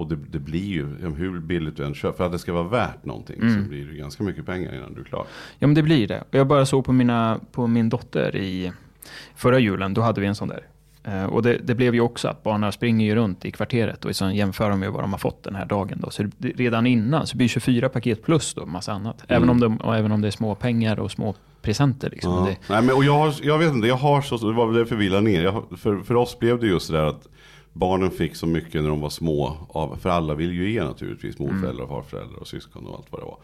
[0.00, 0.86] Och det, det blir ju,
[1.16, 3.62] hur billigt du än köper, för att det ska vara värt någonting Mm.
[3.62, 5.26] så blir det ju ganska mycket pengar innan du är klar.
[5.58, 6.24] Ja, men det blir det.
[6.30, 8.72] Jag bara såg på, mina, på min dotter i
[9.36, 10.60] förra julen, då hade vi en sån där.
[11.04, 14.16] Eh, och det, det blev ju också att barnen springer ju runt i kvarteret och
[14.16, 15.98] så jämför de med vad de har fått den här dagen.
[16.00, 16.10] Då.
[16.10, 19.24] Så det, redan innan så blir det 24 paket plus då, massa annat.
[19.28, 19.50] Även, Mm.
[19.50, 22.10] om de, och även om det är små pengar och små presenter.
[22.10, 22.32] Liksom.
[22.32, 22.40] Ja.
[22.50, 24.76] Det, Nej, men, och jag, har, jag vet inte, jag har så, det var väl
[24.76, 25.42] därför vi ner.
[25.42, 27.28] Jag, för, för oss blev det just det där att
[27.72, 29.56] barnen fick så mycket när de var små.
[29.68, 33.24] Av, för alla vill ju ge naturligtvis, morföräldrar, farföräldrar och syskon och allt vad det
[33.24, 33.38] var.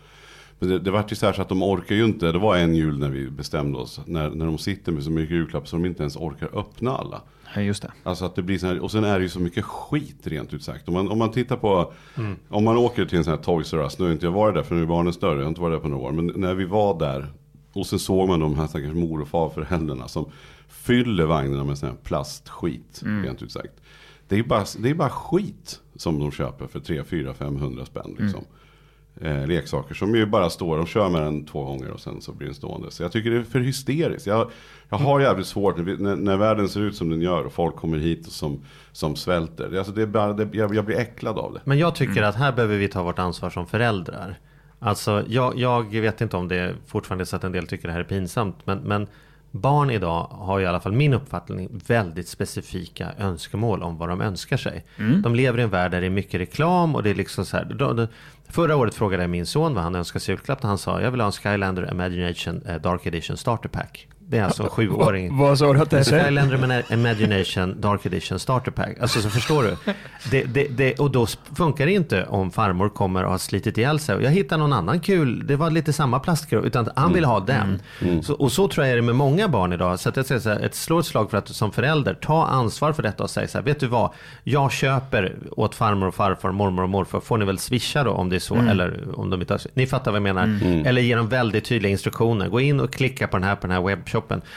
[0.58, 2.32] Men det, det var ju så här så att de orkar ju inte.
[2.32, 4.00] Det var en jul när vi bestämde oss.
[4.06, 7.22] När, när de sitter med så mycket julklappar så de inte ens orkar öppna alla.
[7.54, 7.92] ja, just det.
[8.02, 10.54] Alltså att det blir så här, och sen är det ju så mycket skit rent
[10.54, 10.88] ut sagt.
[10.88, 11.92] Om man, om man tittar på,
[12.48, 14.54] om man åker till en sån här Toys R Us, nu har inte jag varit
[14.54, 16.12] där för nu är barnen större, jag har inte varit där på några år.
[16.12, 17.26] Men när vi var där
[17.72, 20.30] Och sen såg man de här stackars mor och farföräldrarna som
[20.68, 23.02] fyller vagnarna med sån här plastskit.
[23.24, 23.80] Rent ut sagt.
[24.28, 28.16] Det är bara, det är bara skit som de köper för 3, 4, 500 spänn.
[28.18, 28.44] Liksom.
[29.20, 32.32] Eh, leksaker som ju bara står, de kör med den två gånger och sen så
[32.32, 32.90] blir den stående.
[32.90, 34.26] Så jag tycker det är för hysteriskt.
[34.26, 34.50] Jag,
[34.88, 37.98] jag har jävligt svårt när, när, världen ser ut som den gör och folk kommer
[37.98, 39.78] hit och som, som svälter.
[39.78, 41.60] Alltså det är bara, det, jag, jag blir äcklad av det.
[41.64, 44.38] Men jag tycker att här behöver vi ta vårt ansvar som föräldrar.
[44.78, 47.92] Alltså jag, jag vet inte om det är fortfarande så att en del tycker det
[47.92, 48.56] här är pinsamt.
[48.64, 49.06] Men, men
[49.61, 54.57] barn idag har i alla fall min uppfattning väldigt specifika önskemål om vad de önskar
[54.57, 54.85] sig.
[55.23, 57.57] De lever i en värld där det är mycket reklam och det är liksom så
[57.57, 57.64] här.
[57.64, 58.07] Då, då,
[58.49, 61.01] förra året frågade jag min son vad han önskar sig i julklapp och han sa
[61.01, 64.09] jag vill ha en Skylander Imagination eh, Dark Edition Starter Pack.
[64.28, 65.38] Det är alltså en sjuåring.
[65.38, 66.04] Vad sa du att det är?
[66.24, 68.98] Skylander Ima- Imagination Dark Edition Starter Pack.
[69.00, 69.76] Alltså så förstår du.
[70.30, 73.98] Det, det, det, och då funkar det inte om farmor kommer och har slitit ihjäl
[73.98, 74.22] sig.
[74.22, 76.62] Jag hittar någon annan kul, det var lite samma plastgrej.
[76.66, 77.82] Utan han vill ha den.
[78.22, 80.00] Så, och så tror jag är det med många barn idag.
[80.00, 82.46] Så att jag säger så här, ett slå ett slag för att som förälder ta
[82.46, 84.10] ansvar för detta och säga så här, vet du vad?
[84.44, 87.20] Jag köper åt farmor och farfar, mormor och morfar.
[87.20, 88.54] Får ni väl swisha då om det är så.
[88.56, 90.58] Eller om de inte har, ni fattar vad jag menar.
[90.86, 92.48] Eller ge dem väldigt tydliga instruktioner.
[92.48, 94.15] Gå in och klicka på den här på den här webbshoppen.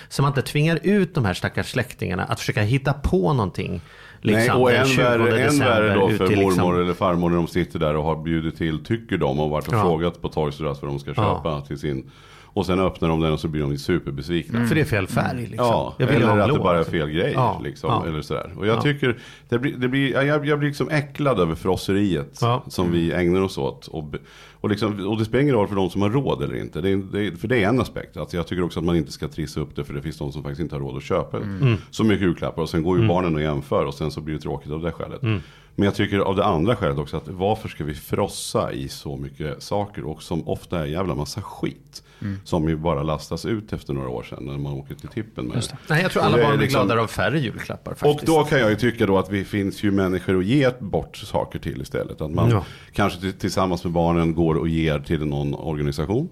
[0.09, 3.81] Så man inte tvingar ut de här stackars släktingarna att försöka hitta på någonting.
[4.21, 7.29] Nej, liksom, och den än 20 värre, än värre då för mormor liksom- eller farmor
[7.29, 9.81] när de sitter där och har bjudit till, tycker de, och varit och Ja.
[9.81, 11.15] frågat på Us vad de ska Ja.
[11.15, 12.11] köpa till sin.
[12.53, 14.65] Och sen öppnar de den och så blir de superbesvikna.
[14.67, 15.65] För det är fel färg liksom.
[15.67, 17.31] Ja, jag vill eller ha att det bara är fel grej.
[17.35, 18.05] Ja, Liksom, ja.
[18.09, 18.53] Eller sådär.
[18.57, 18.81] Och jag Ja.
[18.81, 19.17] tycker,
[19.49, 22.63] det blir, det blir, ja, jag, jag blir liksom äcklad över frosseriet Ja.
[22.67, 23.87] som vi ägnar oss åt.
[23.87, 24.15] Och,
[24.61, 26.81] och, liksom, och det spelar ingen roll för de som har råd eller inte.
[26.81, 28.17] Det är, det är, för det är en aspekt.
[28.17, 30.31] Alltså jag tycker också att man inte ska trissa upp det för det finns de
[30.31, 31.77] som faktiskt inte har råd att köpa Mm.
[31.91, 32.61] så mycket julklappar.
[32.61, 34.91] Och sen går ju barnen och jämför och sen så blir det tråkigt av det
[34.91, 35.23] skälet.
[35.23, 35.39] Mm.
[35.75, 39.17] Men jag tycker av det andra skälet också att varför ska vi frossa i så
[39.17, 42.03] mycket saker och som ofta är en jävla massa skit.
[42.43, 45.57] Som ju bara lastas ut efter några år sedan när man åker till tippen med
[45.57, 45.75] det.
[45.89, 48.25] Nej, jag tror Och alla barn blir liksom- gladare av färre julklappar Och faktiskt.
[48.25, 51.59] då kan jag ju tycka då att vi finns ju människor att ge bort saker
[51.59, 52.21] till istället.
[52.21, 52.65] Att man Ja.
[52.93, 56.29] kanske till- tillsammans med barnen går och ger till någon organisation.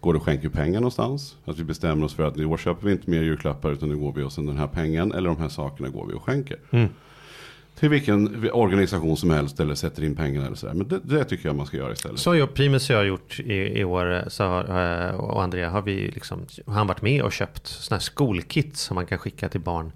[0.00, 1.36] Går och skänker pengar någonstans.
[1.44, 3.96] Att vi bestämmer oss för att i år köper vi inte mer julklappar utan nu
[3.96, 6.56] går vi och sen den här pengen eller de här sakerna går vi och skänker.
[6.70, 6.88] Mm.
[7.80, 10.74] Till vilken organisation som helst eller sätter in pengarna eller sådär.
[10.74, 12.18] Men det, det tycker jag man ska göra istället.
[12.18, 15.70] Så har Primus och jag har gjort i, i år, så har, eh, och Andrea
[15.70, 19.48] har vi liksom, han varit med och köpt sådana här skolkit som man kan skicka
[19.48, 19.92] till barn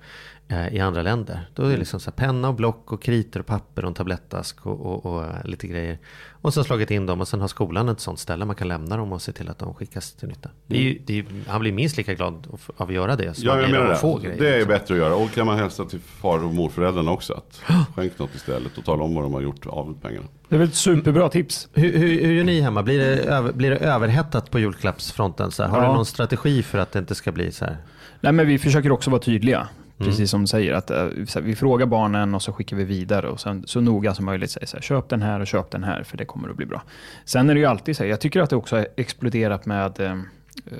[0.73, 1.49] i andra länder.
[1.55, 3.95] Då är det liksom så här penna och block och kriter och papper och en
[3.95, 5.99] tablettask och, och, och eh, lite grejer.
[6.33, 8.97] Och har slagit in dem och sen har skolan ett sånt ställe man kan lämna
[8.97, 10.49] dem och se till att de skickas till nytta.
[10.67, 13.47] Det är ju, det är, han blir minst lika glad av- att göra det som
[13.49, 14.25] Ja, jag menar att få det.
[14.27, 14.41] grejer.
[14.41, 14.69] Det är liksom.
[14.69, 15.15] bättre att göra.
[15.15, 17.33] Och kan man hälsa till far och morföräldrarna också.
[17.33, 17.63] Att
[17.97, 20.27] skänk något istället och tala om vad de har gjort av pengarna.
[20.49, 21.69] Det är väl ett superbra tips.
[21.73, 22.83] Hur, hur, hur gör ni hemma?
[22.83, 25.51] Blir det, över, blir det överhettat på julklappsfronten?
[25.51, 25.71] Så här?
[25.71, 25.89] Har Ja.
[25.89, 27.77] du någon strategi för att det inte ska bli så här?
[28.21, 29.69] Nej, men vi försöker också vara tydliga.
[29.99, 30.11] Mm.
[30.11, 33.29] Precis som du säger, att eh, här, vi frågar barnen och så skickar vi vidare
[33.29, 35.85] och sen så noga som möjligt säger så här, köp den här och köp den
[35.85, 36.83] här för det kommer att bli bra.
[37.25, 40.01] Sen är det ju alltid så här, jag tycker att det också har exploderat med,
[40.01, 40.79] eh, eh,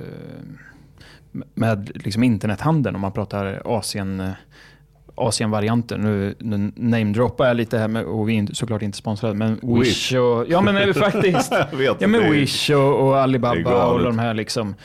[1.53, 4.31] med liksom internethandeln om man pratar Asien,
[5.15, 6.01] Asien-varianten.
[6.01, 10.13] Nu, nu namedroppar jag lite här med, och vi är såklart inte sponsrade, men Wish,
[10.13, 10.45] och...
[10.49, 11.51] Ja men faktiskt.
[11.71, 14.75] Jag vet Ja men det är- Wish och, Alibaba och de här liksom.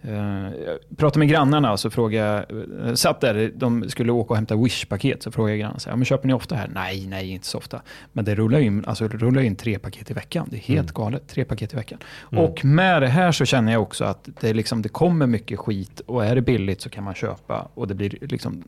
[0.00, 4.56] Jag pratade med grannarna så frågade jag, eh, satt där, de skulle åka och hämta
[4.56, 6.70] Wish-paket, så frågade jag grannarna, så här, ja, men köper ni ofta här?
[6.74, 7.82] Nej, nej, inte så ofta.
[8.12, 10.92] Men det rullar in, alltså, det rullar in tre paket i veckan, det är helt
[10.92, 11.98] galet, tre paket i veckan.
[12.20, 16.00] Och med det här så känner jag också att det, liksom, det kommer mycket skit
[16.00, 18.64] och är det billigt så kan man köpa och det blir liksom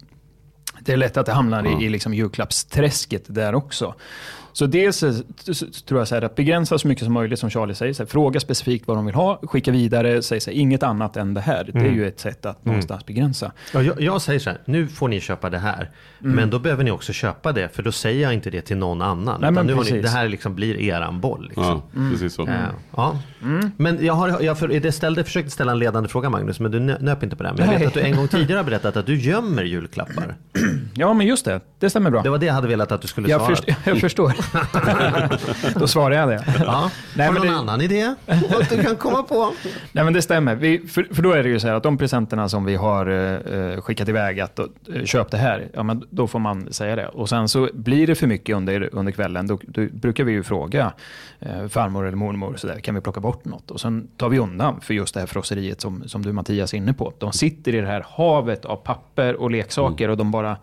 [0.81, 3.95] det är lätt att det hamnar i, i liksom julklappsträsket där också.
[4.61, 5.01] Så dels
[5.88, 7.92] tror jag så här att begränsa så mycket som möjligt som Charlie säger.
[7.92, 11.16] Så här, fråga specifikt vad de vill ha, skicka vidare, säg så här, inget annat
[11.16, 11.70] än det här.
[11.73, 13.53] Det är ju ett sätt att någonstans begränsa.
[13.75, 15.90] Ja, jag, jag säger så här, nu får ni köpa det här.
[16.18, 19.03] Men då behöver ni också köpa det, för då säger jag inte det till någon
[19.03, 19.25] annan.
[19.25, 21.44] Nej, utan men nu har ni, det här liksom blir eran boll.
[21.46, 21.83] Liksom.
[21.94, 22.49] Ja, precis så.
[22.49, 22.55] Ja.
[22.96, 23.18] ja.
[23.77, 26.79] Men jag, har, jag, för, det ställde, försökte ställa en ledande fråga Magnus, men du
[26.79, 27.53] nö- nöp inte på det.
[27.53, 27.87] Men jag vet Nej.
[27.87, 30.37] att du en gång tidigare har berättat att du gömmer julklappar.
[30.94, 31.61] Ja, men just det.
[31.79, 32.23] Det stämmer bra.
[32.23, 33.57] Det var det jag hade velat att du skulle jag, svara.
[33.57, 34.33] först, jag förstår.
[35.75, 36.45] Då svarar jag det.
[36.59, 36.91] Ja.
[37.17, 38.15] Nej, har du någon det- annan idé?
[38.27, 39.53] Vad du kan komma på?
[39.93, 40.55] Nej men det stämmer.
[40.55, 43.07] Vi, för, för då är det ju så här att de presenterna som vi har
[43.75, 44.67] eh, skickat iväg, att eh,
[45.05, 47.07] köp det här, ja men då får man säga det.
[47.09, 50.43] Och sen så blir det för mycket under, under kvällen, då, då brukar vi ju
[50.43, 50.93] fråga
[51.41, 53.71] eh, farmor eller mormor, så där, kan vi plocka bort något?
[53.71, 56.79] Och sen tar vi undan för just det här frosseriet som, som du Mattias är
[56.79, 57.13] inne på.
[57.19, 60.57] De sitter i det här havet av papper och leksaker och de bara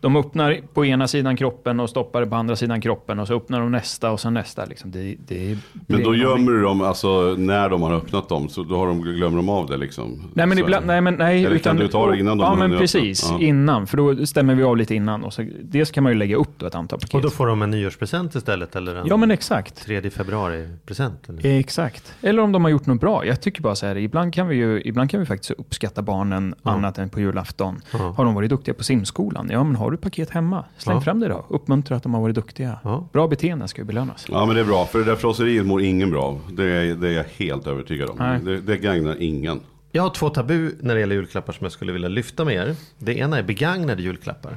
[0.00, 3.60] De öppnar på ena sidan kroppen och stoppar på andra sidan kroppen och så öppnar
[3.60, 4.64] de nästa och sen nästa.
[4.64, 4.90] Liksom.
[4.90, 8.76] Det, det Men då gömmer du dem, alltså när de har öppnat dem, så då
[8.76, 10.22] har de, glömmer de av det liksom?
[10.34, 11.44] Nej men så, ibland, nej men nej.
[11.44, 13.26] Eller kan du ta det innan de Ja men precis?
[13.30, 13.40] Ja.
[13.40, 13.86] innan.
[13.86, 15.24] För då stämmer vi av lite innan.
[15.24, 17.14] Och så, dels kan man ju lägga upp då ett antal paket.
[17.14, 19.84] Och då får de en nyårspresent istället eller en Ja men exakt.
[19.86, 21.28] 3 februari-present?
[21.28, 21.58] eller?
[21.58, 22.14] Exakt.
[22.22, 23.26] Eller om de har gjort något bra.
[23.26, 26.54] Jag tycker bara så här, ibland kan vi ju ibland kan vi faktiskt uppskatta barnen
[26.62, 26.70] Ja.
[26.70, 27.80] annat än på julafton.
[27.92, 27.98] Ja.
[28.16, 29.48] Har de varit duktiga på simskolan?
[29.52, 30.64] Ja, men har du paket hemma?
[30.78, 31.00] Släng Ja.
[31.00, 31.44] fram det då.
[31.48, 32.78] Uppmuntra att de har varit duktiga.
[32.84, 33.08] Ja.
[33.12, 34.26] Bra beteenden ska ju belönas.
[34.28, 36.40] Ja men det är bra, för det där frosseriet mår ingen bra av.
[36.52, 38.16] Det är, det är jag helt övertygad om.
[38.18, 38.40] Nej.
[38.40, 39.60] Det, det gagnar ingen.
[39.92, 42.76] Jag har två tabu när det gäller julklappar som jag skulle vilja lyfta med er.
[42.98, 44.56] Det ena är begagnade julklappar.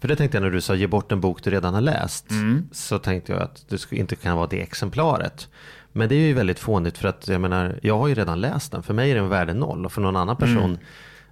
[0.00, 2.26] För det tänkte jag när du sa ge bort en bok du redan har läst.
[2.72, 5.48] Så tänkte jag att det inte kan vara det exemplaret.
[5.92, 8.72] Men det är ju väldigt fånigt för att jag menar, jag har ju redan läst
[8.72, 8.82] den.
[8.82, 10.78] För mig är den värde noll och för någon annan person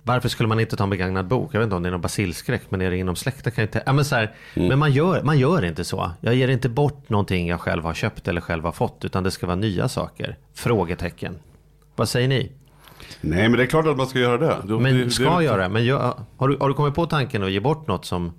[0.07, 1.55] Varför skulle man inte ta en begagnad bok?
[1.55, 3.69] Jag vet inte om det är någon basilskräck men är det inom släkten kan jag
[3.69, 3.83] inte...
[3.87, 6.11] Ja, men så här, men man gör, man gör inte så.
[6.21, 9.31] Jag ger inte bort någonting jag själv har köpt eller själv har fått utan det
[9.31, 10.37] ska vara nya saker.
[10.55, 11.37] Frågetecken.
[11.97, 12.53] Vad säger ni?
[13.21, 14.57] Nej men det är klart att man ska göra det.
[14.65, 15.69] Då- Men det, ska det, göra.
[15.69, 18.33] Men gör, har, du, har du kommit på tanken att ge bort något som,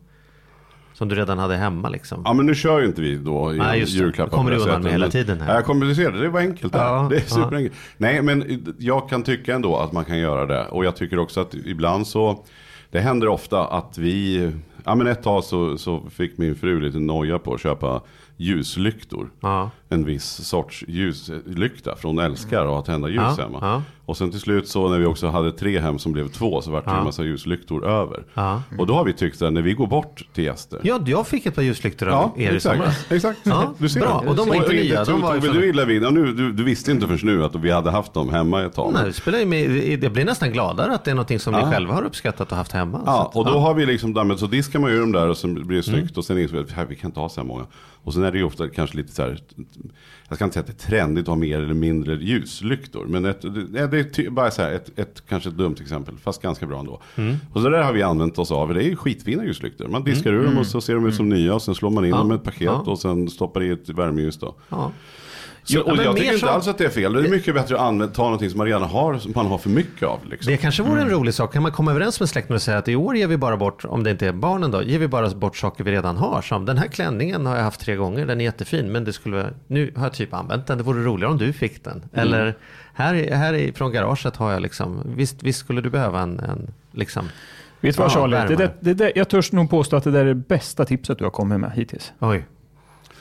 [0.95, 2.21] som du redan hade hemma liksom?
[2.25, 4.37] Ja men nu kör ju inte vi då i Nej, just julklappar.
[4.37, 5.49] Kommer du undan med hela tiden här.
[5.49, 6.75] Ja, jag kommer, ser det, det var enkelt.
[6.75, 7.35] Ja, det är ja.
[7.35, 7.75] superenkelt.
[7.97, 10.65] Nej men jag kan tycka ändå att man kan göra det.
[10.65, 12.45] Och jag tycker också att ibland så,
[12.91, 14.51] det händer ofta att vi,
[14.83, 18.01] ja men ett tag så, så fick min fru lite noja på att köpa
[18.37, 19.29] ljuslyktor.
[19.39, 19.71] Ja.
[19.89, 23.59] En viss sorts ljuslykta från älskar och att tända ljus Ja, hemma.
[23.61, 23.81] ja.
[24.05, 26.71] Och sen till slut så när vi också hade tre hem som blev två så
[26.71, 26.97] vart det Ja.
[26.97, 28.23] en massa ljuslyktor över.
[28.33, 28.61] Ja.
[28.77, 30.79] Och då har vi tyckt att när vi går bort till gäster.
[30.83, 33.05] Ja, jag fick ett par ljuslyktor av er i somras.
[33.11, 33.39] exakt.
[33.43, 33.99] Ja, du ser.
[33.99, 34.23] bra.
[34.27, 36.01] Och de var inte nya, de var du illa vid.
[36.01, 38.93] Nu, du, du visste inte förrän nu att vi hade haft dem hemma ett tag.
[38.93, 41.71] Nej, det spelar med, jag blir nästan gladare att det är någonting som ni Ja.
[41.71, 43.01] själva har uppskattat och haft hemma.
[43.05, 45.37] Ja, att, och då har vi liksom, men så diskar man ju dem där och
[45.37, 45.99] sen blir det Mm.
[46.01, 47.65] snyggt och sen inser vi att "Här, vi kan inte ha så här många.
[48.03, 49.39] Och sen är det ju ofta kanske lite så här,
[50.27, 53.05] jag ska inte säga att det är trendigt att ha mer eller mindre ljuslyktor.
[53.05, 56.41] Men ett, det, det är bara så här, ett, ett, kanske ett dumt exempel, fast
[56.41, 57.01] ganska bra ändå.
[57.15, 57.35] Mm.
[57.53, 59.87] Och så där har vi använt oss av, det är ju skitfina ljuslyktor.
[59.87, 62.05] Man diskar ur dem och så ser de ut som nya och sen slår man
[62.05, 62.17] in Mm.
[62.17, 62.91] Ja, dem i ett paket ja.
[62.91, 64.55] och sen stoppar i ett värmeljus då.
[64.69, 64.91] ja.
[65.67, 67.13] Så, och jag tycker inte alls att det är fel.
[67.13, 69.57] Det är mycket bättre att använda, ta någonting som man redan har, som man har
[69.57, 70.19] för mycket av.
[70.25, 70.51] Liksom.
[70.51, 71.53] Det kanske vore en rolig sak.
[71.53, 73.85] Kan man komma överens med släkten och säga att i år ger vi bara bort,
[73.85, 76.41] om det inte är barnen då, ger vi bara bort saker vi redan har.
[76.41, 79.49] Som den här klänningen har jag haft tre gånger, den är jättefin, men det skulle,
[79.67, 82.03] nu har jag typ använt den, det vore roligare om du fick den.
[82.13, 82.55] Eller
[82.93, 86.73] här, här i- från garaget har jag liksom, visst, visst skulle du behöva en, en
[86.91, 87.25] liksom,
[87.81, 88.55] Vet du vad Ja, Charlie?
[88.55, 91.23] Det det där, jag törs nog påstå att det där är det bästa tipset du
[91.23, 92.13] har kommit med hittills.
[92.19, 92.45] oj.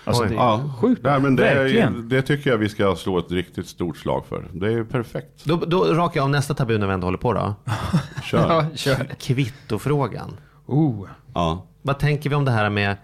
[0.04, 1.98] Alltså, det är Ja, sjukt Nej, men det, Verkligen.
[1.98, 4.46] är, det tycker jag vi ska slå ett riktigt stort slag för.
[4.52, 5.44] Det är perfekt.
[5.44, 7.54] Då, då rakar jag av nästa tabu när vi ändå håller på då.
[8.22, 8.38] Kör.
[8.38, 9.06] Ja, kör.
[9.18, 10.36] Kvittofrågan.
[10.66, 11.06] Oh.
[11.34, 11.66] Ja.
[11.82, 12.96] Vad tänker vi om det här med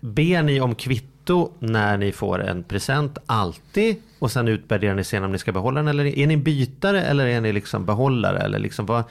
[0.00, 5.24] Ber ni om kvitto när ni får en present alltid och sen utvärderar ni sen
[5.24, 8.58] om ni ska behålla den eller är ni bytare eller är ni liksom behållare eller
[8.58, 9.04] liksom vad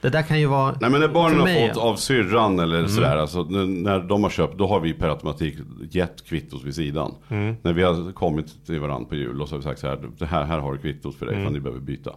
[0.00, 3.16] Det där kan ju vara Nej men när barnen har fått av syrran eller sådär,
[3.16, 5.54] alltså, när de har köpt, då har vi per automatik
[5.90, 7.14] gett kvittot vid sidan.
[7.62, 9.98] När vi har kommit till varandra på jul och så har vi sagt så här,
[10.18, 12.12] det här, här har du kvittot för dig, ifall ni behöver byta.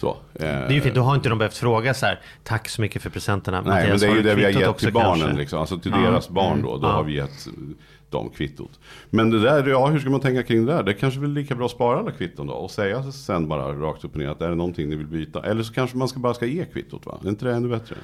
[0.00, 2.68] Så, eh, Det är ju fint, då har inte de behövt fråga så här Tack
[2.68, 4.68] så mycket för presenterna Nej men Mattias, det är har ju det vi har gett
[4.68, 5.58] också till barnen, liksom.
[5.60, 6.76] alltså till deras barn då.
[6.76, 6.92] Då Ja.
[6.92, 7.48] har vi gett
[8.16, 8.80] dem kvittot.
[9.10, 10.82] Men det där, ja hur ska man tänka kring det där?
[10.82, 14.04] Det kanske väl lika bra att spara alla kvitton då och säga sen bara rakt
[14.04, 15.42] upp och ner att är det någonting ni vill byta?
[15.42, 17.18] Eller så kanske man ska bara ska ge kvittot va?
[17.24, 17.96] Är inte det ännu bättre?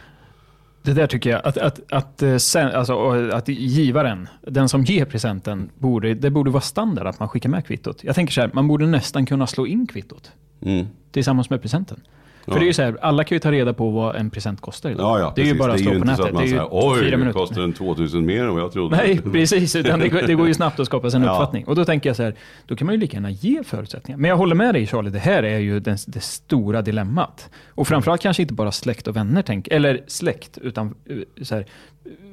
[0.82, 5.04] Det där tycker jag, att, att, att, eh, sen, alltså, att givaren, den som ger
[5.04, 8.04] presenten, borde, det borde vara standard att man skickar med kvittot.
[8.04, 10.32] Jag tänker så här, man borde nästan kunna slå in kvittot
[10.64, 10.86] Mm.
[11.10, 12.00] tillsammans med presenten.
[12.44, 14.60] För det är ju så här, alla kan ju ta reda på vad en present
[14.60, 15.04] kostar idag.
[15.04, 15.58] Ja, ja, det är ju precis.
[15.60, 16.26] bara att det slå är ju på inte så nätet.
[16.26, 17.38] att man det är säger ju oj, fyra det minuter.
[17.38, 18.96] kostar en 2000 mer än vad jag trodde.
[18.96, 19.76] Nej, precis.
[19.76, 21.32] Utan det, går- det går ju snabbt att skapa sig en Ja.
[21.32, 21.64] uppfattning.
[21.64, 22.34] Och då tänker jag så här,
[22.66, 24.18] då kan man ju lika gärna ge förutsättningar.
[24.18, 27.50] Men jag håller med dig Charlie, det här är ju den, det stora dilemmat.
[27.68, 31.66] Och framförallt kanske inte bara släkt och vänner tänker, eller släkt, utan eh, så här,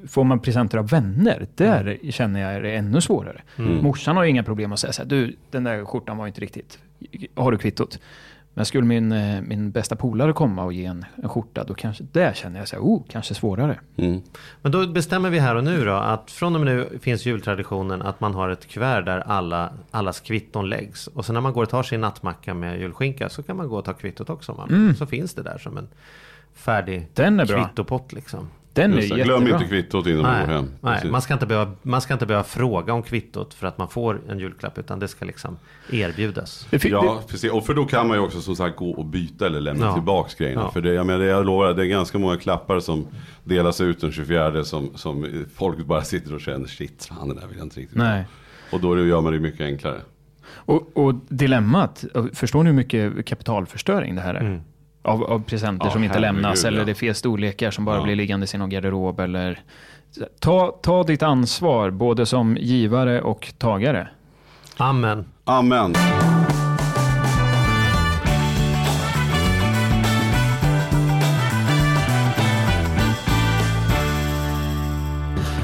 [0.08, 3.42] får man presenter av vänner, där känner jag är det ännu svårare.
[3.56, 6.42] Morsan har ju inga problem att säga så här, du, den där skjortan var inte
[6.42, 6.80] riktigt,
[7.36, 8.00] har du kvittot?
[8.54, 12.04] Men skulle min, eh, min bästa polare komma och ge en, en skjorta, då kanske,
[12.12, 13.80] där känner jag så här, oh, kanske svårare.
[13.98, 14.22] Mm.
[14.62, 18.02] Men då bestämmer vi här och nu då att från och med nu finns jultraditionen
[18.02, 21.08] att man har ett kuvert där alla, allas kvitton läggs.
[21.08, 23.78] Och sen när man går och tar sin nattmacka med julskinka så kan man gå
[23.78, 24.54] och ta kvittot också.
[24.54, 25.88] Man, Så finns det där som en
[26.54, 27.64] färdig Den är bra.
[27.66, 28.50] kvittopott liksom.
[28.82, 29.24] Den är jättebra.
[29.24, 30.72] Glöm inte kvittot innan man går Nej, hem.
[30.82, 33.88] nej man, ska inte behöva, man ska inte behöva fråga om kvittot för att man
[33.90, 34.78] får en julklapp.
[34.78, 35.58] Utan det ska liksom
[35.92, 36.68] erbjudas.
[36.84, 37.52] Ja, precis.
[37.52, 39.94] Och för då kan man ju också som sagt gå och byta eller lämna Ja.
[39.94, 40.62] tillbaks grejerna.
[40.62, 40.72] Ja.
[40.72, 43.08] För det, jag, menar, jag lovar, det är ganska många klappar som
[43.44, 47.48] delas ut den 24 som, som folk bara sitter och känner shit, fan det där
[47.48, 48.26] vill jag inte riktigt ha." Nej.
[48.72, 50.02] Och då gör man det mycket enklare.
[50.54, 54.40] Och, och dilemmat, förstår ni hur mycket kapitalförstöring det här är?
[54.40, 54.62] Mm.
[55.02, 56.86] Av, av presenter Ja, som inte lämnas eller ja.
[56.86, 58.04] det är fel storlekar som bara Ja.
[58.04, 59.20] blir liggande i någon garderob.
[59.20, 59.60] Eller...
[60.40, 64.08] Ta, ta ditt ansvar både som givare och tagare.
[64.78, 65.26] Amen.
[65.44, 65.94] Amen.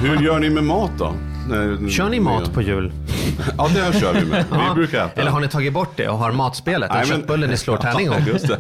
[0.02, 1.14] Hur gör ni med mat då?
[1.50, 2.92] När- Kör ni mat på jul?
[3.58, 4.46] Ja, det kör vi med.
[4.70, 5.22] Vi brukar äta.
[5.22, 6.90] Eller har ni tagit bort det och har matspelet?
[6.90, 8.16] En Nej, men- köttbulle ni slår tärning om?
[8.28, 8.60] Just det.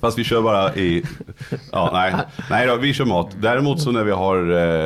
[0.00, 1.02] Fast vi kör bara i...
[1.72, 2.14] Ja, nej.
[2.50, 3.36] nej då, vi kör mat.
[3.40, 4.36] Däremot så när vi har...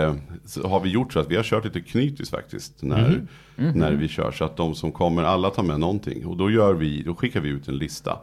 [0.07, 0.15] Eh,
[0.47, 2.83] så har vi gjort så att vi har kört lite knytis faktiskt.
[2.83, 3.21] När,
[3.57, 4.31] när vi kör.
[4.31, 6.27] Så att de som kommer, alla tar med någonting.
[6.27, 8.19] Och då, gör vi, då skickar vi ut en lista.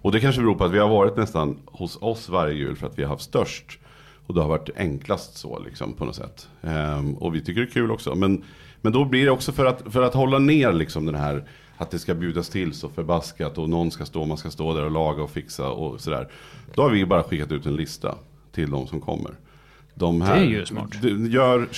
[0.00, 2.86] Och det kanske beror på att vi har varit nästan hos oss varje jul för
[2.86, 3.78] att vi har haft störst.
[4.26, 6.48] Och det har varit enklast så liksom på något sätt.
[6.62, 8.14] Ehm, och vi tycker det är kul också.
[8.14, 8.44] Men,
[8.80, 11.44] men då blir det också för att, för att hålla ner liksom den här
[11.76, 14.84] att det ska bjudas till så förbaskat och någon ska stå, man ska stå där
[14.84, 16.28] och laga och fixa och sådär.
[16.74, 18.14] Då har vi bara skickat ut en lista
[18.52, 19.32] till de som kommer.
[19.94, 20.90] De här, Det är ju smart.
[21.28, 21.68] Gör,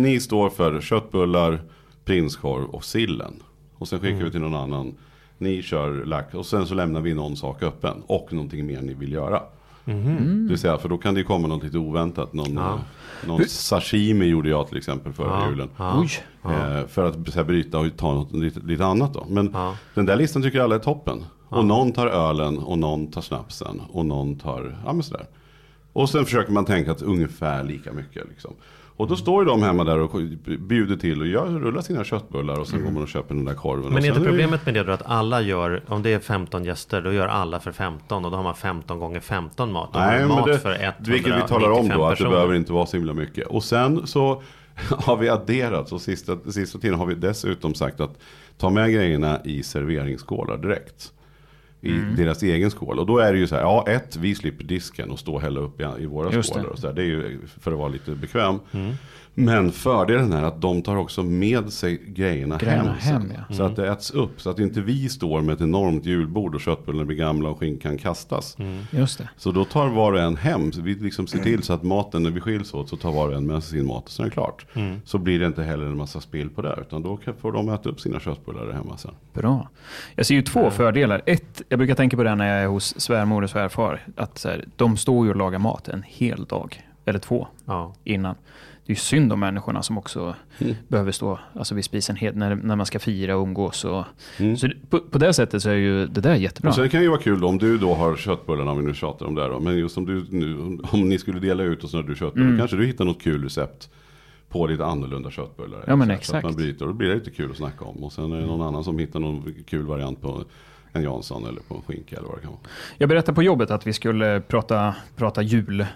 [0.00, 1.60] ni står för köttbullar,
[2.04, 3.42] prinskorv och sillen.
[3.78, 4.24] Och sen skickar Mm.
[4.24, 4.94] vi till någon annan.
[5.38, 8.02] Ni kör lax och sen så lämnar vi någon sak öppen.
[8.06, 9.42] Och någonting mer ni vill göra.
[9.86, 10.48] Mm.
[10.48, 12.32] Vill säga, för då kan det ju komma något lite oväntat.
[12.32, 12.78] Någon, eh,
[13.26, 15.68] någon sashimi gjorde jag till exempel förra Ja, julen.
[15.76, 16.00] ja.
[16.00, 16.10] Oj.
[16.52, 19.26] Eh, för att så här, bryta och ta något lite, lite annat då.
[19.28, 19.76] Men Ja.
[19.94, 21.24] den där listan tycker alla är toppen.
[21.48, 25.26] Och någon tar ölen och någon tar snapsen och någon tar, ja men sådär.
[25.92, 28.54] Och sen försöker man tänka att ungefär lika mycket liksom.
[28.96, 30.20] Och då står ju de hemma där och
[30.58, 33.54] bjuder till och gör, rullar sina köttbullar och sen går man och köper den där
[33.54, 33.82] korven.
[33.82, 33.94] Mm.
[33.94, 36.64] Men och är inte problemet med det då att alla gör, om det är 15
[36.64, 39.90] gäster, då gör alla för 15 och då har man 15 gånger 15 mat.
[39.92, 42.72] Då Nej, mat det, för 195 vilket vi talar om då, att det behöver inte
[42.72, 43.46] vara så himla mycket.
[43.46, 44.42] Och sen så
[44.90, 48.18] har vi adderat, så sista, sista tiden har vi dessutom sagt att
[48.58, 51.12] ta med grejerna i serveringsskålar direkt.
[51.80, 52.16] I Mm.
[52.16, 52.98] deras egen skål.
[52.98, 55.40] Och då är det ju så här, ja ett, vi slipper disken och stå och
[55.40, 56.64] hälla upp i, i våra Just skålar.
[56.64, 56.70] det.
[56.70, 56.94] Och så här.
[56.94, 58.58] det är ju för att vara lite bekväm.
[58.72, 58.92] Mm.
[59.38, 63.54] Men fördelen är att de tar också med sig grejerna, Grejerna hem, hem, ja.
[63.54, 64.40] Så att det äts upp.
[64.40, 67.98] Så att inte vi står med ett enormt julbord och köttbullarna blir gamla och skinkan
[67.98, 68.56] kastas.
[68.90, 69.28] Just det.
[69.36, 70.72] Så då tar var och en hem.
[70.72, 73.28] Så vi liksom ser till så att maten, när vi skiljs åt, så tar var
[73.28, 74.66] och en med sig sin mat och sen är det klart.
[75.04, 76.78] Så blir det inte heller en massa spill på det.
[76.80, 79.14] Utan då kan- får de äta upp sina köttbullar hemma sen.
[79.32, 79.68] Bra.
[80.14, 81.22] Jag ser ju två fördelar.
[81.26, 84.06] Ett, jag brukar tänka på det när jag är hos svärmor och svärfar.
[84.16, 86.82] Att så här, de står ju och lagar mat en hel dag.
[87.04, 87.94] Eller två Ja.
[88.04, 88.34] innan.
[88.86, 90.74] Det är synd om människorna som också Mm.
[90.88, 93.84] behöver stå alltså vid spisen helt, när, när man ska fira och umgås.
[93.84, 94.04] Och,
[94.38, 94.56] Mm.
[94.56, 96.68] Så på, på det sättet så är ju det där jättebra.
[96.70, 98.84] Och sen kan det ju vara kul då, om du då har köttbullarna, om vi
[98.84, 99.60] nu tjatar om det här då.
[99.60, 102.46] Men just om du nu, om ni skulle dela ut och så har du köttbullar,
[102.46, 102.58] Mm.
[102.58, 103.90] kanske du hittar något kul recept
[104.48, 105.84] på lite annorlunda köttbullar.
[105.86, 106.36] Ja, men Så här, Så exakt.
[106.36, 108.04] att man bryter, och då blir det lite kul att snacka om.
[108.04, 110.44] Och sen är det någon annan som hittar någon kul variant på
[110.92, 112.60] en Jansson eller på en skinka eller vad det kan vara.
[112.98, 115.86] Jag berättade på jobbet att vi skulle prata, prata jul.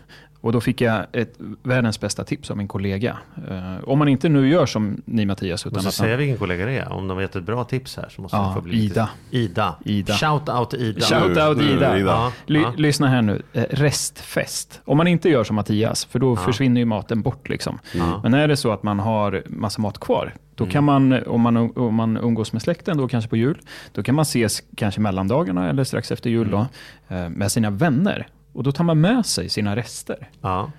[0.42, 3.16] Och då fick jag ett världens bästa tips av min kollega.
[3.50, 6.36] Eh, om man inte nu gör som ni Mattias, utan Måste att säga man, vilken
[6.38, 6.92] kollega det är.
[6.92, 8.94] Om de vet ett bra tips här så måste Ja, få bli lite...
[8.94, 9.08] Ida.
[9.30, 9.76] Ida.
[9.84, 10.14] Ida.
[10.14, 11.00] Shout out Ida.
[11.00, 11.98] Shout out Ida.
[11.98, 11.98] Ida.
[11.98, 12.72] Ja, Ly, ja.
[12.76, 13.42] Lyssna här nu.
[13.52, 14.80] Eh, Restfest.
[14.84, 17.48] Om man inte gör som Mattias, för då försvinner ju maten bort.
[17.48, 17.78] Liksom.
[17.94, 18.20] Ja.
[18.22, 20.72] Men är det så att man har massa mat kvar, då Mm.
[20.72, 23.58] kan man, om man, om man umgås med släkten, då kanske på jul,
[23.92, 26.66] då kan man ses kanske mellandagarna eller strax efter jul då,
[27.08, 27.24] Mm.
[27.24, 28.26] eh, med sina vänner.
[28.52, 30.28] Och då tar man med sig sina rester.
[30.40, 30.70] Ja.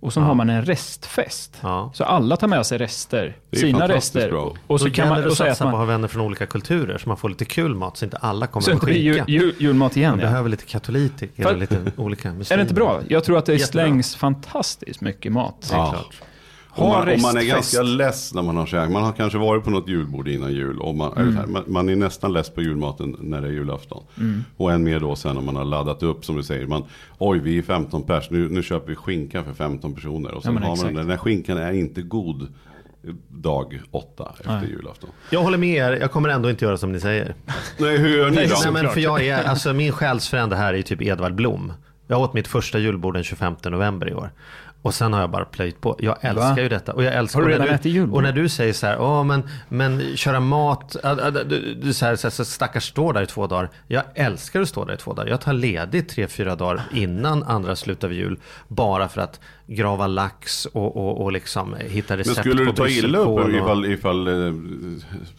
[0.00, 0.24] Och så Ja.
[0.24, 1.58] har man en restfest.
[1.60, 1.90] Ja.
[1.94, 4.30] Så alla tar med sig rester, Det är sina rester.
[4.30, 4.54] bra.
[4.66, 6.22] Och så Då kan man, det och att äter på att man, ha vänner från
[6.22, 8.86] olika kulturer så man får lite kul mat så inte alla kommer så att det
[8.86, 9.30] blir ju, skinka.
[9.32, 10.10] jul, julmat igen.
[10.10, 10.26] Man Ja.
[10.26, 12.52] behöver lite katoliker För- lite olika muslimer.
[12.52, 13.00] Är det inte bra?
[13.08, 13.82] Jag tror att det Jättebra.
[13.84, 15.66] slängs fantastiskt mycket mat.
[15.70, 16.04] Det är Ja.
[16.78, 18.90] Ha man, och man är ganska less när man har käkat.
[18.90, 20.78] Man har kanske varit på något julbord innan jul.
[20.78, 24.04] Och man, så här, man, man är nästan less på julmaten när det är julafton.
[24.56, 26.66] Och än mer då sen om man har laddat upp som du säger.
[26.66, 26.84] Man,
[27.18, 28.30] Oj, vi är 15 pers.
[28.30, 30.34] Nu, nu köper vi skinka för 15 personer.
[30.34, 31.00] Och sen men har man den där.
[31.00, 32.48] Den här skinkan är inte god
[33.28, 34.70] dag åtta efter Nej.
[34.70, 35.10] julafton.
[35.30, 37.34] Jag håller med er, jag kommer ändå inte göra som ni säger.
[37.78, 38.56] Nej, hur gör ni då?
[38.64, 41.72] Nej, men för jag är, alltså min själsfrände här är typ Edvard Blom.
[42.06, 44.30] Jag åt mitt första julbord den 25 november i år.
[44.82, 45.96] Och sen har jag bara plöjt på.
[45.98, 46.60] Jag älskar Va?
[46.60, 46.92] ju detta.
[46.92, 48.16] Och jag älskar Har du och när redan ätit julbord?
[48.16, 51.92] Och när du säger så här, ja men, men köra mat, äh, äh, du, du
[51.94, 53.70] så här, så här, så stackars stå där i två dagar.
[53.86, 55.30] Jag älskar att stå där i två dagar.
[55.30, 58.38] Jag tar ledigt tre, fyra dagar innan andra slutar vid jul.
[58.68, 62.88] Bara för att grava lax och, och, och liksom hitta Men recept skulle du ta
[62.88, 64.54] illa upp och- ifall, ifall eh,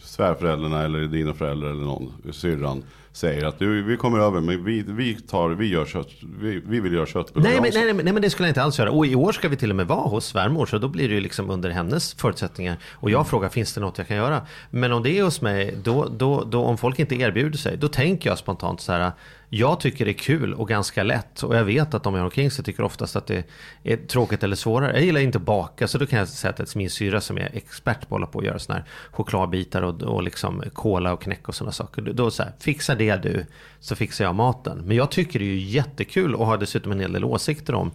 [0.02, 2.82] svärföräldrarna eller dina föräldrar eller någon, syrran,
[3.12, 6.08] säger att du, vi kommer över men vi, vi, tar, vi, gör kött,
[6.40, 8.78] vi, vi vill göra köttbullar Nej men, nej, nej, men- det skulle jag inte alls
[8.78, 8.90] göra.
[8.90, 10.66] Och i år ska vi till och med vara hos svärmor.
[10.66, 12.76] Så då blir det ju liksom under hennes förutsättningar.
[12.92, 14.46] Och jag frågar, finns det något jag kan göra?
[14.70, 17.76] Men om det är hos mig, då, då, då om folk inte erbjuder sig.
[17.76, 19.12] Då tänker jag spontant så här.
[19.52, 21.42] Jag tycker det är kul och ganska lätt.
[21.42, 23.44] Och jag vet att de jag omkring sig tycker oftast att det
[23.84, 24.92] är tråkigt eller svårare.
[24.92, 25.88] Jag gillar inte att baka.
[25.88, 28.10] Så då kan jag säga att det är min syra som är expert på att
[28.10, 31.72] hålla på och göra sådana här chokladbitar och, och liksom kola och knäck och sådana
[31.72, 32.02] saker.
[32.02, 33.46] Då så här, fixa det du
[33.80, 34.82] så fixar jag maten.
[34.84, 37.90] Men jag tycker det är ju jättekul och har dessutom en hel del åsikter om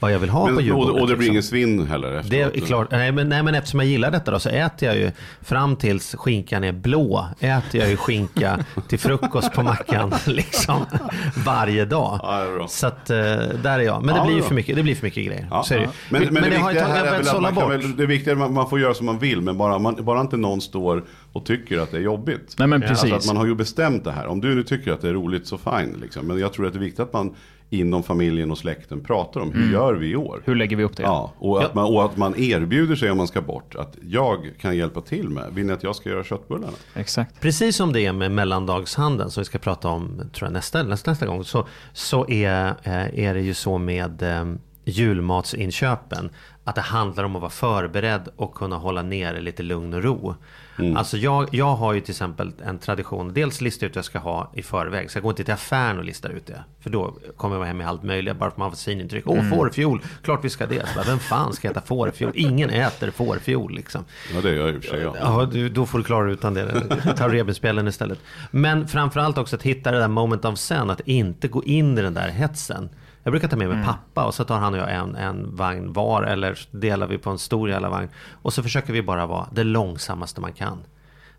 [0.00, 0.94] vad jag vill ha på Men, julbordet.
[0.94, 1.56] och, och det blir liksom.
[1.56, 2.54] ingen svinn heller efteråt.
[2.54, 4.96] Det är klart, nej men, nej men eftersom jag gillar detta då så äter jag
[4.96, 7.26] ju fram tills skinkan är blå.
[7.40, 10.86] Äter jag ju skinka till frukost på mackan liksom
[11.44, 12.20] varje dag.
[12.22, 12.68] Ja, det är bra.
[12.68, 14.04] Så att eh, där är jag.
[14.04, 15.46] Men det Ja, blir för mycket, det blir för mycket grejer.
[15.50, 15.90] Ja, så är det ju.
[16.10, 17.70] Men, men, det jag har ju tagit- jag sålla bort.
[17.70, 19.96] väl, det viktiga är att man, man får göra som man vill, men bara, man,
[20.04, 22.54] bara inte någon står och tycker att det är jobbigt.
[22.58, 23.12] Nej men precis.
[23.12, 24.26] Alltså att man har ju bestämt det här.
[24.26, 25.96] Om du nu tycker att det är roligt så fine.
[26.02, 26.26] Liksom.
[26.26, 27.34] Men jag tror att det är viktigt att man
[27.70, 30.42] inom familjen och släkten pratar om hur gör vi i år?
[30.44, 31.02] Hur lägger vi upp det?
[31.02, 33.74] Ja, och att, man, och att man erbjuder sig om man ska bort.
[33.74, 35.44] Att jag kan hjälpa till med.
[35.54, 36.72] Vill ni att jag ska göra köttbullarna?
[36.94, 37.40] Exakt.
[37.40, 41.10] Precis som det är med mellandagshandeln som vi ska prata om tror jag, nästa, nästa,
[41.10, 41.44] nästa gång.
[41.44, 44.44] Så, så är, eh, är det ju så med eh,
[44.84, 46.30] julmatsinköpen.
[46.64, 50.34] Att det handlar om att vara förberedd och kunna hålla nere lite lugn och ro.
[50.96, 53.32] Alltså jag, jag har ju till exempel en tradition.
[53.34, 55.10] Dels lista ut vad jag ska ha i förväg.
[55.10, 56.64] Så jag går inte till affären och listar ut det.
[56.80, 58.36] För då kommer jag vara hem med allt möjligt.
[58.36, 59.24] Bara för att man har svinintryck.
[59.26, 60.02] Åh, fårfjol.
[60.22, 60.88] Klart vi ska det.
[60.88, 62.32] Så bara, vem fan ska äta fårfjol?
[62.34, 64.04] Ingen äter fårfjol liksom.
[64.34, 65.00] Ja, det gör jag i och för sig.
[65.00, 65.14] Ja.
[65.20, 66.84] Ja, du, då får du klara dig utan det.
[67.16, 68.18] Ta revbensspjällen istället.
[68.50, 70.90] Men framförallt också att hitta det där moment of zen.
[70.90, 72.88] Att inte gå in i den där hetsen.
[73.22, 75.92] Jag brukar ta med mig pappa och så tar han och jag en, en vagn
[75.92, 76.22] var.
[76.22, 78.08] Eller delar vi på en stor jävla vagn.
[78.42, 80.78] Och så försöker vi bara vara det långsammaste man kan.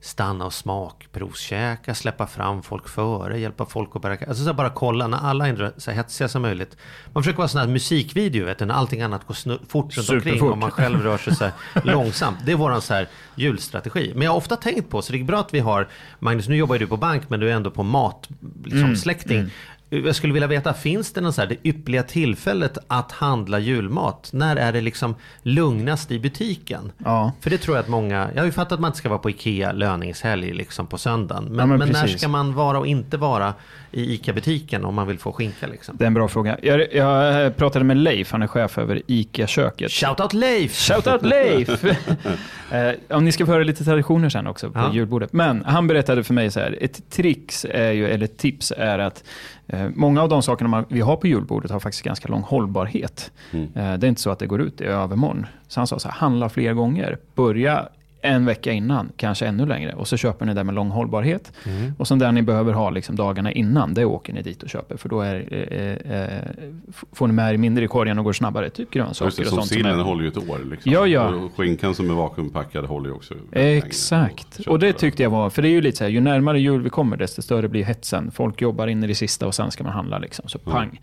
[0.04, 5.08] Stanna och smakprovskäka, släppa fram folk före, hjälpa folk att bära Alltså så bara kolla
[5.08, 6.78] när alla är så hetsiga som möjligt.
[7.14, 9.34] Man försöker vara sån här musikvideo vet du, när allting annat går
[9.68, 10.52] fort runt omkring Superfort.
[10.52, 11.54] och man själv rör sig så här
[11.84, 12.38] långsamt.
[12.46, 14.12] Det är våran så här julstrategi.
[14.14, 15.88] Men jag har ofta tänkt på, så det är bra att vi har,
[16.20, 18.30] Magnus nu jobbar ju du på bank men du är ändå på mat,
[18.66, 19.50] liksom släkting.
[19.94, 24.30] Jag skulle vilja veta, finns det något så här, det ypperliga tillfället att handla julmat?
[24.34, 26.92] När är det liksom lugnast i butiken?
[26.98, 27.32] Ja.
[27.42, 29.20] För det tror jag att många, jag har ju fattat att man inte ska vara
[29.20, 31.44] på Ikea löningshelg liksom på söndagen.
[31.44, 33.54] Men, Ja, men men, när ska man vara och inte vara
[33.92, 35.96] i ICA-butiken om man vill få skinka liksom?
[35.98, 36.58] Det är en bra fråga.
[36.62, 39.92] Jag, jag pratade med Leif, han är chef över ICA-köket.
[39.92, 40.76] Shoutout Leif!
[40.76, 41.84] Shoutout Leif!
[42.72, 44.94] eh, om ni ska få höra lite traditioner sen också på Ja.
[44.94, 45.34] julbordet.
[45.34, 49.24] Men han berättade för mig så här, ett trix är ju, eller tips är att
[49.61, 49.61] eh,
[49.96, 53.32] många av de sakerna man, vi har på julbordet har faktiskt ganska lång hållbarhet.
[53.52, 53.66] Mm.
[53.66, 55.46] Eh, det är inte så att det går ut i övermorgon.
[55.68, 57.18] Så han sa så här, handla fler gånger.
[57.36, 57.88] Börja
[58.22, 59.94] en vecka innan, kanske ännu längre.
[59.94, 61.52] Och så köper ni det med lång hållbarhet.
[61.66, 61.94] Mm.
[61.98, 64.98] Och sen där ni behöver ha liksom dagarna innan, det åker ni dit och köper.
[64.98, 66.42] För då är, eh, eh,
[66.90, 68.70] f- får ni med er mindre i korgen och går snabbare.
[68.70, 69.68] Typ grönsaker det, och som sånt.
[69.68, 70.60] som sillen är- håller ju ett år.
[70.72, 70.92] Liksom.
[70.92, 71.28] Ja, ja.
[71.30, 73.34] Och skinkan som är vakuumpackad håller ju också.
[73.52, 74.60] Exakt.
[74.60, 76.60] Och Och det tyckte jag var, för det är ju lite så här, ju närmare
[76.60, 78.32] jul vi kommer desto större blir hetsen.
[78.32, 80.74] Folk jobbar in i det sista och sen ska man handla liksom, så Mm.
[80.74, 81.00] pang.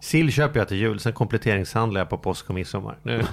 [0.00, 2.98] Sill köper jag till jul, sen kompletteringshandlar jag på påsk och midsommar.
[3.02, 3.22] Nu.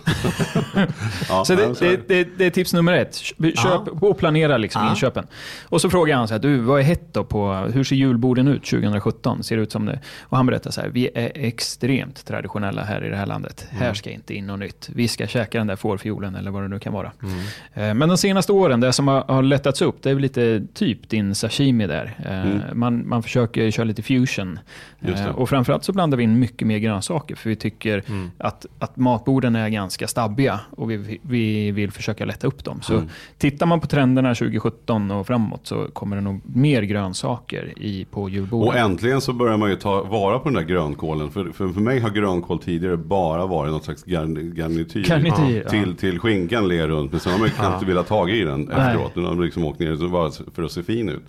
[1.30, 3.15] Ja, så det, det, det, det är tips nummer ett.
[3.15, 3.86] Köp Ja.
[4.01, 5.28] och planera liksom inköpen.
[5.70, 8.47] Och så frågar han så här, du vad är hett då på, hur ser julborden
[8.47, 9.43] ut 2017?
[9.43, 9.99] Ser det ut som det?
[10.22, 13.68] Och han berättar så här, vi är extremt traditionella här i det här landet.
[13.72, 13.84] Mm.
[13.84, 14.89] Här ska inte in något nytt.
[14.95, 17.11] Vi ska käka den där fårfiolen eller vad det nu kan vara.
[17.24, 17.39] Mm.
[17.74, 20.63] Eh, Men de senaste åren, det som har, har lättats upp, det är väl lite
[20.74, 22.15] typ din sashimi där.
[22.26, 22.59] Eh, Mm.
[22.74, 24.59] Man, man försöker köra lite fusion.
[24.99, 25.24] Just det.
[25.30, 28.32] Eh, Och framförallt så blandar vi in mycket mer grönsaker, för vi tycker Mm.
[28.38, 32.82] att, att matborden är ganska stabbiga och vi, vi vill försöka lätta upp dem.
[32.82, 33.08] Så Mm.
[33.38, 38.30] tittar man på trenderna 2017 och framåt så kommer det nog mer grönsaker i, på
[38.30, 38.74] julbordet.
[38.74, 41.32] Och äntligen så börjar man ju ta vara på den där grönkålen.
[41.32, 45.03] För, för, för mig har grönkål tidigare bara varit något slags garn, garnityr.
[45.03, 45.70] Garnityr, ja.
[45.70, 47.12] Till, till skinkan ler runt.
[47.12, 49.16] Men sen har man ju knappt velat ta i den efteråt.
[49.16, 51.24] Nu har liksom åkt ner för att se fin ut.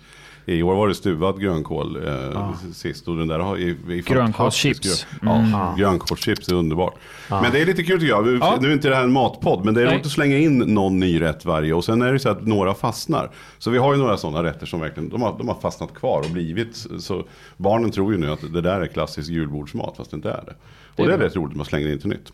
[0.49, 3.57] I år var det stuvad grönkål eh, sist och den där har
[4.01, 5.07] Grönkålschips.
[5.21, 5.77] Ja, Mm.
[5.77, 6.95] grönkålschips är underbart.
[7.29, 8.25] Men det är lite kul tycker jag.
[8.25, 10.57] Nu nu är inte det här en matpodd, men det är roligt att slänga in
[10.57, 11.73] någon ny rätt varje.
[11.73, 13.31] Och sen är det så att några fastnar.
[13.57, 16.19] Så vi har ju några sådana rätter som verkligen, de har, de har fastnat kvar
[16.19, 16.85] och blivit.
[16.99, 17.23] Så
[17.57, 20.55] barnen tror ju nu att det där är klassisk julbordsmat, fast det inte är det.
[21.01, 22.33] Och det är, rätt roligt, man slänger in till nytt.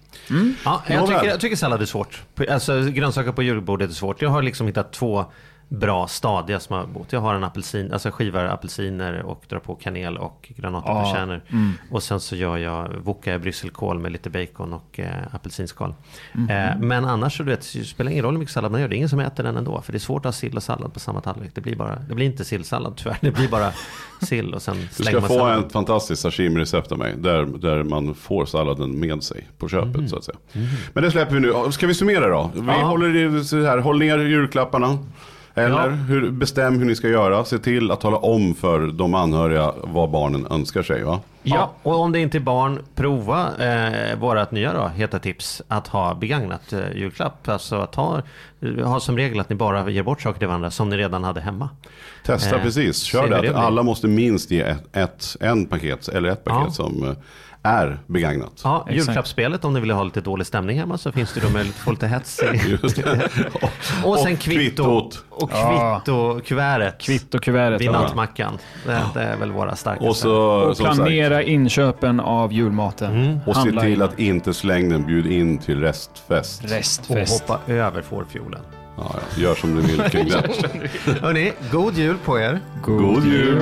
[0.65, 2.21] Ja, jag, tycker, jag tycker sallad är svårt.
[2.49, 4.21] Alltså grönsaker på julbordet är svårt.
[4.21, 5.25] Jag har liksom hittat två
[5.67, 7.07] bra stadiga smörgås.
[7.09, 11.41] Jag har en apelsin, alltså skivar apelsiner och drar på kanel och granatäpplekärnor.
[11.91, 15.93] Och sen så gör jag wokar jag brysselkål med lite bacon och eh, apelsinskal.
[16.49, 18.87] Eh, men annars så du vet, det spelar ingen roll hur mycket sallad man gör.
[18.87, 19.81] Det är ingen som äter den ändå.
[19.81, 21.51] För det är svårt att ha sill och sallad på samma tallrik.
[21.55, 23.17] Det blir, bara, det blir inte sillsallad tyvärr.
[23.21, 23.71] Det blir bara
[24.21, 27.13] sill och sen Du ska man få ett fantastiskt sashimi-recept av mig.
[27.17, 30.37] Där, där man får salladen med sig på köpet så att säga.
[30.93, 31.71] Men det släpper vi nu.
[31.71, 32.51] Ska vi summera då?
[32.53, 32.73] Vi Ja.
[32.73, 34.97] håller i så här, håll ner julklapparna.
[35.55, 37.45] Eller hur, bestäm hur ni ska göra.
[37.45, 41.03] Se till att tala om för de anhöriga vad barnen önskar sig.
[41.03, 41.19] Va?
[41.43, 45.87] Ja, och om det inte är barn, prova eh, vårat nya då, heta tips att
[45.87, 47.49] ha begagnat eh, julklapp.
[47.49, 48.21] Alltså att ha,
[48.83, 51.41] ha som regel att ni bara ger bort saker till varandra som ni redan hade
[51.41, 51.69] hemma.
[52.25, 53.03] Testa Eh, precis.
[53.03, 53.41] Kör det.
[53.41, 56.71] det alla måste minst ge ett, ett, en paket eller ett paket Ja.
[56.71, 57.15] som eh,
[57.65, 58.61] är begagnat.
[58.63, 61.75] Ja, julklappsspelet om ni vill ha lite dålig stämning hemma så finns det då möjlighet
[61.75, 62.51] att få lite hets det.
[64.03, 64.39] Och sen Och kvitto.
[64.39, 65.23] kvittot.
[65.29, 66.01] Och Ja.
[66.05, 67.01] kvitto-kuvertet.
[67.01, 67.81] Kvittokuvertet.
[67.81, 68.57] Vid nattmackan.
[68.85, 70.07] Det, det är väl våra starkaste.
[70.09, 70.95] Och så Och som sagt.
[70.97, 73.39] planera inköpen av julmaten.
[73.45, 74.01] Och se till in.
[74.01, 75.05] att inte släng den.
[75.05, 76.63] Bjud in till restfest.
[76.63, 77.41] och Restfest.
[77.49, 78.61] hoppa över fårfiolen.
[78.97, 79.41] Ja, ja.
[79.43, 80.49] Gör som du vill kring det.
[81.21, 82.59] Hörni, god jul på er.
[82.83, 83.61] God jul!